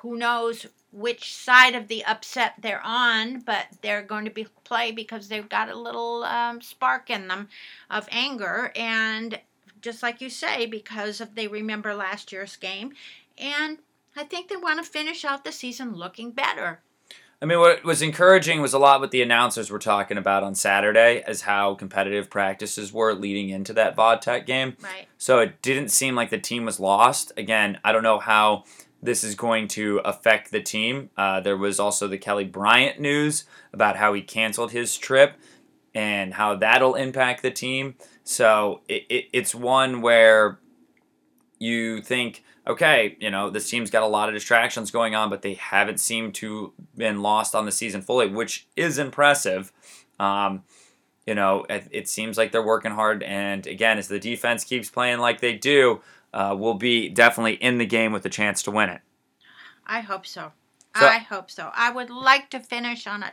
Who 0.01 0.16
knows 0.16 0.66
which 0.90 1.35
side 1.35 1.75
of 1.75 1.88
the 1.88 2.05
upset 2.05 2.55
they're 2.59 2.83
on, 2.83 3.40
but 3.40 3.66
they're 3.83 4.03
going 4.03 4.25
to 4.25 4.31
be 4.31 4.46
play 4.64 4.92
because 4.92 5.29
they've 5.29 5.48
got 5.48 5.70
a 5.70 5.79
little 5.79 6.25
um, 6.25 6.61
spark 6.61 7.11
in 7.11 7.29
them 7.29 7.48
of 7.90 8.09
anger. 8.11 8.72
And 8.75 9.38
just 9.83 10.03
like 10.03 10.20
you 10.20 10.31
say, 10.31 10.64
because 10.64 11.20
of 11.20 11.35
they 11.35 11.48
remember 11.48 11.94
last 11.94 12.33
year's 12.33 12.57
game, 12.57 12.94
and 13.37 13.79
I 14.16 14.25
think 14.25 14.48
they 14.48 14.57
want 14.57 14.83
to 14.83 14.90
finish 14.90 15.25
out 15.25 15.44
the 15.44 15.53
season 15.53 15.94
looking 15.94 16.31
better. 16.31 16.81
I 17.43 17.45
mean, 17.45 17.59
what 17.59 17.83
was 17.83 18.03
encouraging 18.03 18.61
was 18.61 18.73
a 18.73 18.79
lot 18.79 19.01
what 19.01 19.11
the 19.11 19.21
announcers 19.21 19.69
were 19.69 19.81
talking 19.81 20.17
about 20.17 20.45
on 20.45 20.55
Saturday, 20.55 21.25
as 21.27 21.41
how 21.41 21.75
competitive 21.75 22.31
practices 22.31 22.93
were 22.93 23.15
leading 23.15 23.49
into 23.49 23.73
that 23.73 23.97
VaTech 23.97 24.47
game. 24.47 24.77
Right. 24.81 25.09
So 25.19 25.41
it 25.41 25.61
didn't 25.61 25.89
seem 25.89 26.15
like 26.15 26.31
the 26.31 26.39
team 26.39 26.65
was 26.65 26.79
lost. 26.79 27.33
Again, 27.37 27.81
I 27.85 27.91
don't 27.91 28.05
know 28.05 28.21
how 28.21 28.63
this 29.03 29.25
is 29.25 29.35
going 29.35 29.67
to 29.69 29.99
affect 30.05 30.53
the 30.53 30.63
team. 30.63 31.11
Uh, 31.17 31.41
there 31.41 31.57
was 31.57 31.81
also 31.81 32.07
the 32.07 32.17
Kelly 32.17 32.45
Bryant 32.45 33.01
news 33.01 33.45
about 33.73 33.97
how 33.97 34.13
he 34.13 34.23
canceled 34.23 34.71
his 34.71 34.97
trip 34.97 35.35
and 35.93 36.35
how 36.35 36.55
that'll 36.55 36.95
impact 36.95 37.43
the 37.43 37.51
team. 37.51 37.97
So 38.23 38.83
it, 38.87 39.05
it, 39.09 39.25
it's 39.33 39.53
one 39.53 40.01
where 40.01 40.61
you 41.59 42.03
think, 42.03 42.45
okay, 42.66 43.16
you 43.20 43.31
know, 43.31 43.51
this 43.51 43.68
team's 43.68 43.90
got 43.90 44.03
a 44.03 44.07
lot 44.07 44.29
of 44.29 44.35
distractions 44.35 44.90
going 44.90 45.14
on, 45.14 45.31
but 45.31 45.42
they 45.42 45.55
haven't 45.55 45.98
seemed 45.98 46.35
to 46.37 46.72
been 46.96 47.22
lost 47.22 47.55
on 47.55 47.66
the 47.66 47.72
season 47.72 48.03
fully, 48.03 48.29
which 48.29 48.66
is 48.77 48.98
impressive. 48.98 49.72
Um, 50.18 50.62
you 51.27 51.35
know, 51.35 51.64
it, 51.68 51.88
it, 51.90 52.09
seems 52.09 52.37
like 52.37 52.53
they're 52.53 52.62
working 52.62 52.92
hard, 52.92 53.22
and 53.22 53.66
again, 53.66 53.98
as 53.98 54.09
the 54.09 54.18
defense 54.18 54.64
keeps 54.64 54.90
playing 54.90 55.18
like 55.18 55.40
they 55.40 55.55
do, 55.55 56.01
uh, 56.33 56.55
we'll 56.59 56.75
be 56.75 57.09
definitely 57.09 57.55
in 57.55 57.79
the 57.79 57.87
game 57.87 58.12
with 58.12 58.25
a 58.27 58.29
chance 58.29 58.62
to 58.64 58.70
win 58.70 58.88
it. 58.88 59.01
I 59.87 60.01
hope 60.01 60.27
so. 60.27 60.53
so 60.98 61.07
I 61.07 61.18
hope 61.18 61.51
so. 61.51 61.70
I 61.75 61.90
would 61.90 62.11
like 62.11 62.51
to 62.51 62.61
finish 62.61 63.07
on 63.07 63.22
a 63.22 63.33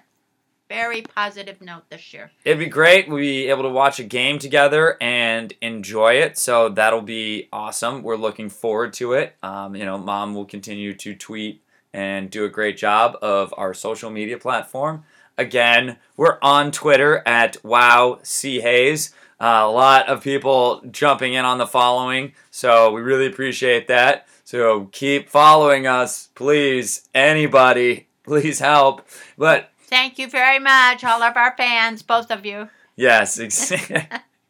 very 0.69 1.01
positive 1.01 1.61
note 1.61 1.89
this 1.89 2.13
year. 2.13 2.31
It'd 2.45 2.59
be 2.59 2.67
great. 2.67 3.09
We'll 3.09 3.17
be 3.17 3.47
able 3.47 3.63
to 3.63 3.69
watch 3.69 3.99
a 3.99 4.03
game 4.03 4.39
together 4.39 4.97
and 5.01 5.51
enjoy 5.61 6.13
it. 6.13 6.37
So 6.37 6.69
that'll 6.69 7.01
be 7.01 7.49
awesome. 7.51 8.03
We're 8.03 8.15
looking 8.15 8.49
forward 8.49 8.93
to 8.93 9.13
it. 9.13 9.35
Um, 9.43 9.75
you 9.75 9.83
know, 9.83 9.97
mom 9.97 10.35
will 10.35 10.45
continue 10.45 10.93
to 10.93 11.15
tweet 11.15 11.63
and 11.93 12.29
do 12.29 12.45
a 12.45 12.49
great 12.49 12.77
job 12.77 13.17
of 13.21 13.53
our 13.57 13.73
social 13.73 14.11
media 14.11 14.37
platform. 14.37 15.03
Again, 15.37 15.97
we're 16.15 16.37
on 16.41 16.71
Twitter 16.71 17.23
at 17.25 17.63
Wow 17.63 18.19
C 18.23 18.59
Hayes. 18.59 19.13
Uh, 19.41 19.63
a 19.63 19.71
lot 19.71 20.07
of 20.09 20.21
people 20.21 20.81
jumping 20.91 21.33
in 21.33 21.45
on 21.45 21.57
the 21.57 21.65
following, 21.65 22.33
so 22.51 22.91
we 22.91 22.99
really 22.99 23.25
appreciate 23.25 23.87
that. 23.87 24.27
So 24.43 24.89
keep 24.91 25.29
following 25.29 25.87
us, 25.87 26.29
please. 26.35 27.07
Anybody, 27.15 28.07
please 28.23 28.59
help. 28.59 29.07
But 29.37 29.71
Thank 29.89 30.19
you 30.19 30.29
very 30.29 30.59
much, 30.59 31.03
all 31.03 31.23
of 31.23 31.35
our 31.35 31.55
fans, 31.57 32.03
both 32.03 32.29
of 32.29 32.45
you. 32.45 32.69
Yes, 32.95 33.35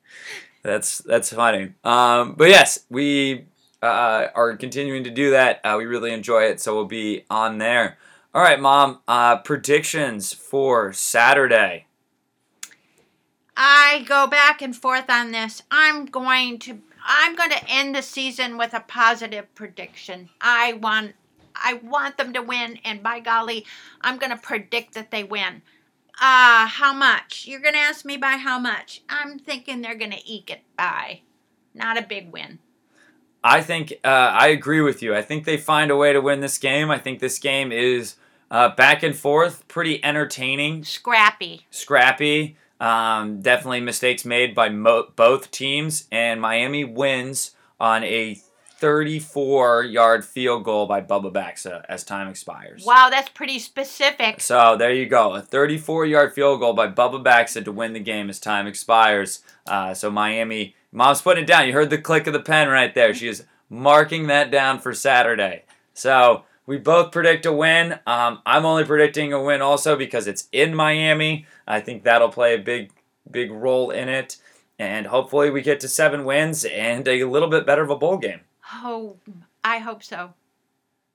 that's 0.63 0.97
that's 0.99 1.31
funny. 1.31 1.73
Um, 1.83 2.33
but 2.37 2.49
yes, 2.49 2.79
we 2.89 3.45
uh, 3.81 4.27
are 4.35 4.57
continuing 4.57 5.05
to 5.05 5.09
do 5.09 5.31
that. 5.31 5.61
Uh, 5.63 5.75
we 5.77 5.85
really 5.85 6.11
enjoy 6.11 6.43
it, 6.43 6.59
so 6.59 6.75
we'll 6.75 6.85
be 6.85 7.23
on 7.29 7.57
there. 7.57 7.97
All 8.33 8.41
right, 8.41 8.59
Mom. 8.59 8.99
Uh, 9.07 9.37
predictions 9.37 10.33
for 10.33 10.91
Saturday. 10.91 11.85
I 13.55 14.03
go 14.07 14.27
back 14.27 14.61
and 14.61 14.75
forth 14.75 15.09
on 15.09 15.31
this. 15.31 15.63
I'm 15.71 16.05
going 16.05 16.59
to 16.59 16.79
I'm 17.05 17.35
going 17.35 17.51
to 17.51 17.69
end 17.69 17.95
the 17.95 18.01
season 18.01 18.57
with 18.57 18.73
a 18.73 18.81
positive 18.81 19.53
prediction. 19.55 20.29
I 20.41 20.73
want 20.73 21.13
I 21.55 21.73
want 21.83 22.17
them 22.17 22.33
to 22.33 22.41
win, 22.41 22.79
and 22.83 23.03
by 23.03 23.19
golly, 23.19 23.65
I'm 24.01 24.17
going 24.17 24.31
to 24.31 24.37
predict 24.37 24.93
that 24.93 25.11
they 25.11 25.23
win. 25.23 25.61
Ah, 26.21 26.63
uh, 26.63 26.67
how 26.67 26.93
much? 26.93 27.45
You're 27.47 27.61
going 27.61 27.75
to 27.75 27.79
ask 27.79 28.03
me 28.03 28.17
by 28.17 28.33
how 28.33 28.59
much? 28.59 29.01
I'm 29.09 29.39
thinking 29.39 29.81
they're 29.81 29.95
going 29.95 30.11
to 30.11 30.29
eke 30.29 30.49
it 30.51 30.61
by. 30.77 31.21
Not 31.73 31.97
a 31.97 32.01
big 32.01 32.31
win. 32.31 32.59
I 33.43 33.61
think 33.61 33.93
uh, 34.03 34.07
I 34.07 34.47
agree 34.49 34.81
with 34.81 35.01
you. 35.01 35.15
I 35.15 35.21
think 35.21 35.45
they 35.45 35.57
find 35.57 35.91
a 35.91 35.95
way 35.95 36.11
to 36.11 36.19
win 36.19 36.41
this 36.41 36.57
game. 36.57 36.91
I 36.91 36.97
think 36.97 37.19
this 37.19 37.39
game 37.39 37.71
is 37.71 38.15
uh, 38.51 38.75
back 38.75 39.01
and 39.03 39.15
forth, 39.15 39.67
pretty 39.67 40.03
entertaining, 40.03 40.83
Scrappy. 40.83 41.65
scrappy. 41.71 42.57
Um, 42.79 43.41
definitely 43.41 43.81
mistakes 43.81 44.23
made 44.23 44.55
by 44.55 44.69
mo- 44.69 45.09
both 45.15 45.51
teams, 45.51 46.07
and 46.11 46.39
Miami 46.41 46.83
wins 46.85 47.51
on 47.79 48.03
a 48.03 48.39
34 48.79 49.83
yard 49.83 50.23
field 50.23 50.63
goal 50.63 50.85
by 50.85 51.01
Bubba 51.01 51.33
Baxa 51.33 51.83
as 51.89 52.05
time 52.05 52.29
expires. 52.29 52.85
Wow, 52.85 53.09
that's 53.09 53.27
pretty 53.29 53.59
specific. 53.59 54.39
So 54.39 54.77
there 54.77 54.93
you 54.93 55.05
go, 55.05 55.33
a 55.33 55.41
34 55.41 56.05
yard 56.05 56.33
field 56.33 56.61
goal 56.61 56.73
by 56.73 56.87
Bubba 56.87 57.21
Baxa 57.21 57.63
to 57.65 57.71
win 57.73 57.91
the 57.91 57.99
game 57.99 58.29
as 58.29 58.39
time 58.39 58.67
expires. 58.67 59.41
Uh, 59.67 59.93
so 59.93 60.09
Miami, 60.09 60.75
mom's 60.93 61.21
putting 61.21 61.43
it 61.43 61.47
down. 61.47 61.67
You 61.67 61.73
heard 61.73 61.89
the 61.89 61.97
click 61.97 62.25
of 62.25 62.33
the 62.33 62.39
pen 62.39 62.69
right 62.69 62.93
there. 62.95 63.13
She 63.13 63.27
is 63.27 63.43
marking 63.69 64.27
that 64.27 64.49
down 64.49 64.79
for 64.79 64.93
Saturday. 64.93 65.63
So 65.93 66.45
we 66.65 66.77
both 66.77 67.11
predict 67.11 67.45
a 67.45 67.51
win. 67.51 67.99
Um, 68.07 68.41
I'm 68.45 68.65
only 68.65 68.85
predicting 68.85 69.33
a 69.33 69.43
win 69.43 69.61
also 69.61 69.97
because 69.97 70.25
it's 70.25 70.47
in 70.53 70.73
Miami. 70.73 71.45
I 71.67 71.81
think 71.81 72.03
that'll 72.03 72.29
play 72.29 72.55
a 72.55 72.59
big, 72.59 72.91
big 73.29 73.51
role 73.51 73.91
in 73.91 74.07
it. 74.07 74.37
And 74.77 75.07
hopefully 75.07 75.49
we 75.49 75.61
get 75.61 75.81
to 75.81 75.89
seven 75.89 76.23
wins 76.23 76.63
and 76.63 77.05
a 77.07 77.25
little 77.25 77.49
bit 77.49 77.65
better 77.65 77.83
of 77.83 77.89
a 77.89 77.97
bowl 77.97 78.17
game. 78.17 78.39
Oh, 78.73 79.17
I 79.63 79.79
hope 79.79 80.03
so. 80.03 80.33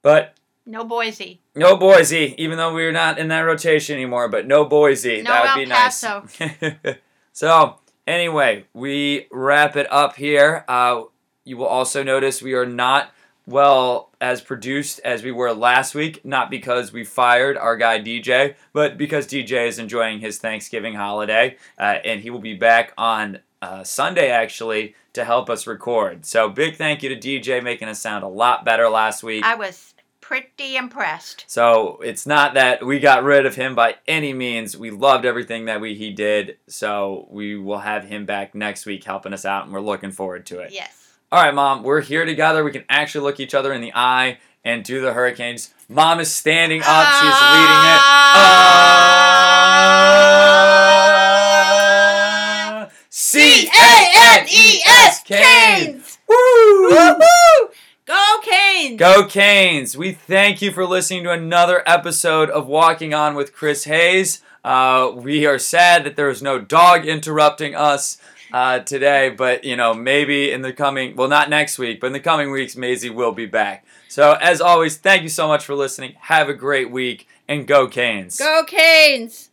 But 0.02 0.34
No 0.66 0.84
Boise. 0.84 1.40
no 1.54 1.76
Boise, 1.76 2.34
even 2.36 2.58
though 2.58 2.74
we're 2.74 2.92
not 2.92 3.18
in 3.18 3.28
that 3.28 3.40
rotation 3.40 3.94
anymore, 3.94 4.28
but 4.28 4.46
no 4.46 4.64
Boise. 4.64 5.22
No 5.22 5.30
that 5.30 5.42
would 5.42 5.50
El 5.50 5.56
be 5.56 5.66
nice. 5.66 6.00
Paso. 6.00 6.94
so, 7.32 7.76
anyway, 8.06 8.66
we 8.74 9.26
wrap 9.30 9.76
it 9.76 9.90
up 9.90 10.16
here. 10.16 10.64
Uh, 10.68 11.02
you 11.44 11.56
will 11.56 11.66
also 11.66 12.02
notice 12.02 12.42
we 12.42 12.54
are 12.54 12.66
not 12.66 13.10
well 13.46 14.10
as 14.20 14.40
produced 14.40 15.00
as 15.04 15.22
we 15.22 15.30
were 15.30 15.52
last 15.52 15.94
week, 15.94 16.24
not 16.24 16.50
because 16.50 16.92
we 16.92 17.04
fired 17.04 17.58
our 17.58 17.76
guy 17.76 18.00
DJ, 18.00 18.54
but 18.72 18.96
because 18.96 19.26
DJ 19.26 19.68
is 19.68 19.78
enjoying 19.78 20.20
his 20.20 20.38
Thanksgiving 20.38 20.94
holiday, 20.94 21.56
uh, 21.78 21.98
and 22.04 22.20
he 22.20 22.30
will 22.30 22.40
be 22.40 22.54
back 22.54 22.92
on 22.96 23.40
uh, 23.64 23.84
Sunday 23.84 24.30
actually 24.30 24.94
to 25.14 25.24
help 25.24 25.48
us 25.48 25.66
record. 25.66 26.26
So, 26.26 26.48
big 26.48 26.76
thank 26.76 27.02
you 27.02 27.08
to 27.08 27.16
DJ 27.16 27.62
making 27.62 27.88
us 27.88 28.00
sound 28.00 28.24
a 28.24 28.28
lot 28.28 28.64
better 28.64 28.88
last 28.88 29.22
week. 29.22 29.44
I 29.44 29.54
was 29.54 29.94
pretty 30.24 30.76
impressed. 30.76 31.44
So 31.46 32.00
it's 32.02 32.26
not 32.26 32.54
that 32.54 32.84
we 32.84 32.98
got 32.98 33.24
rid 33.24 33.44
of 33.44 33.56
him 33.56 33.74
by 33.74 33.96
any 34.08 34.32
means. 34.32 34.74
We 34.74 34.90
loved 34.90 35.26
everything 35.26 35.66
that 35.66 35.82
we 35.82 35.94
he 35.94 36.12
did. 36.12 36.56
So 36.66 37.28
we 37.30 37.56
will 37.56 37.80
have 37.80 38.04
him 38.04 38.24
back 38.24 38.54
next 38.54 38.86
week 38.86 39.04
helping 39.04 39.34
us 39.34 39.44
out, 39.44 39.64
and 39.64 39.72
we're 39.72 39.80
looking 39.80 40.12
forward 40.12 40.46
to 40.46 40.60
it. 40.60 40.72
Yes. 40.72 41.18
All 41.30 41.42
right, 41.42 41.54
mom, 41.54 41.82
we're 41.82 42.00
here 42.00 42.24
together. 42.24 42.64
We 42.64 42.70
can 42.70 42.84
actually 42.88 43.24
look 43.24 43.38
each 43.38 43.54
other 43.54 43.74
in 43.74 43.82
the 43.82 43.92
eye 43.94 44.38
and 44.64 44.82
do 44.82 45.02
the 45.02 45.12
hurricanes. 45.12 45.74
Mom 45.88 46.20
is 46.20 46.32
standing 46.32 46.80
up. 46.82 47.06
She's 47.20 47.24
leading 47.24 47.84
it. 47.92 48.00
Uh, 49.66 50.53
C 53.84 53.90
A 53.90 54.38
N 54.40 54.46
E 54.48 54.82
S 54.86 55.22
Canes. 55.22 56.18
Woo! 56.26 56.88
Woo-hoo! 56.88 57.68
Go 58.06 58.40
Canes! 58.42 58.98
Go 58.98 59.26
Canes! 59.26 59.96
We 59.96 60.12
thank 60.12 60.62
you 60.62 60.72
for 60.72 60.86
listening 60.86 61.24
to 61.24 61.32
another 61.32 61.82
episode 61.86 62.48
of 62.48 62.66
Walking 62.66 63.12
On 63.12 63.34
with 63.34 63.52
Chris 63.52 63.84
Hayes. 63.84 64.40
Uh, 64.64 65.12
we 65.14 65.44
are 65.44 65.58
sad 65.58 66.04
that 66.04 66.16
there 66.16 66.30
is 66.30 66.42
no 66.42 66.58
dog 66.58 67.04
interrupting 67.04 67.74
us 67.74 68.16
uh, 68.54 68.78
today, 68.78 69.28
but 69.28 69.64
you 69.64 69.76
know, 69.76 69.92
maybe 69.92 70.50
in 70.50 70.62
the 70.62 70.72
coming, 70.72 71.14
well, 71.14 71.28
not 71.28 71.50
next 71.50 71.78
week, 71.78 72.00
but 72.00 72.06
in 72.06 72.12
the 72.14 72.20
coming 72.20 72.50
weeks, 72.50 72.76
Maisie 72.76 73.10
will 73.10 73.32
be 73.32 73.46
back. 73.46 73.84
So, 74.08 74.32
as 74.40 74.62
always, 74.62 74.96
thank 74.96 75.22
you 75.22 75.28
so 75.28 75.46
much 75.46 75.62
for 75.64 75.74
listening. 75.74 76.14
Have 76.20 76.48
a 76.48 76.54
great 76.54 76.90
week 76.90 77.28
and 77.46 77.66
go 77.66 77.86
Canes! 77.86 78.38
Go 78.38 78.64
Canes! 78.66 79.50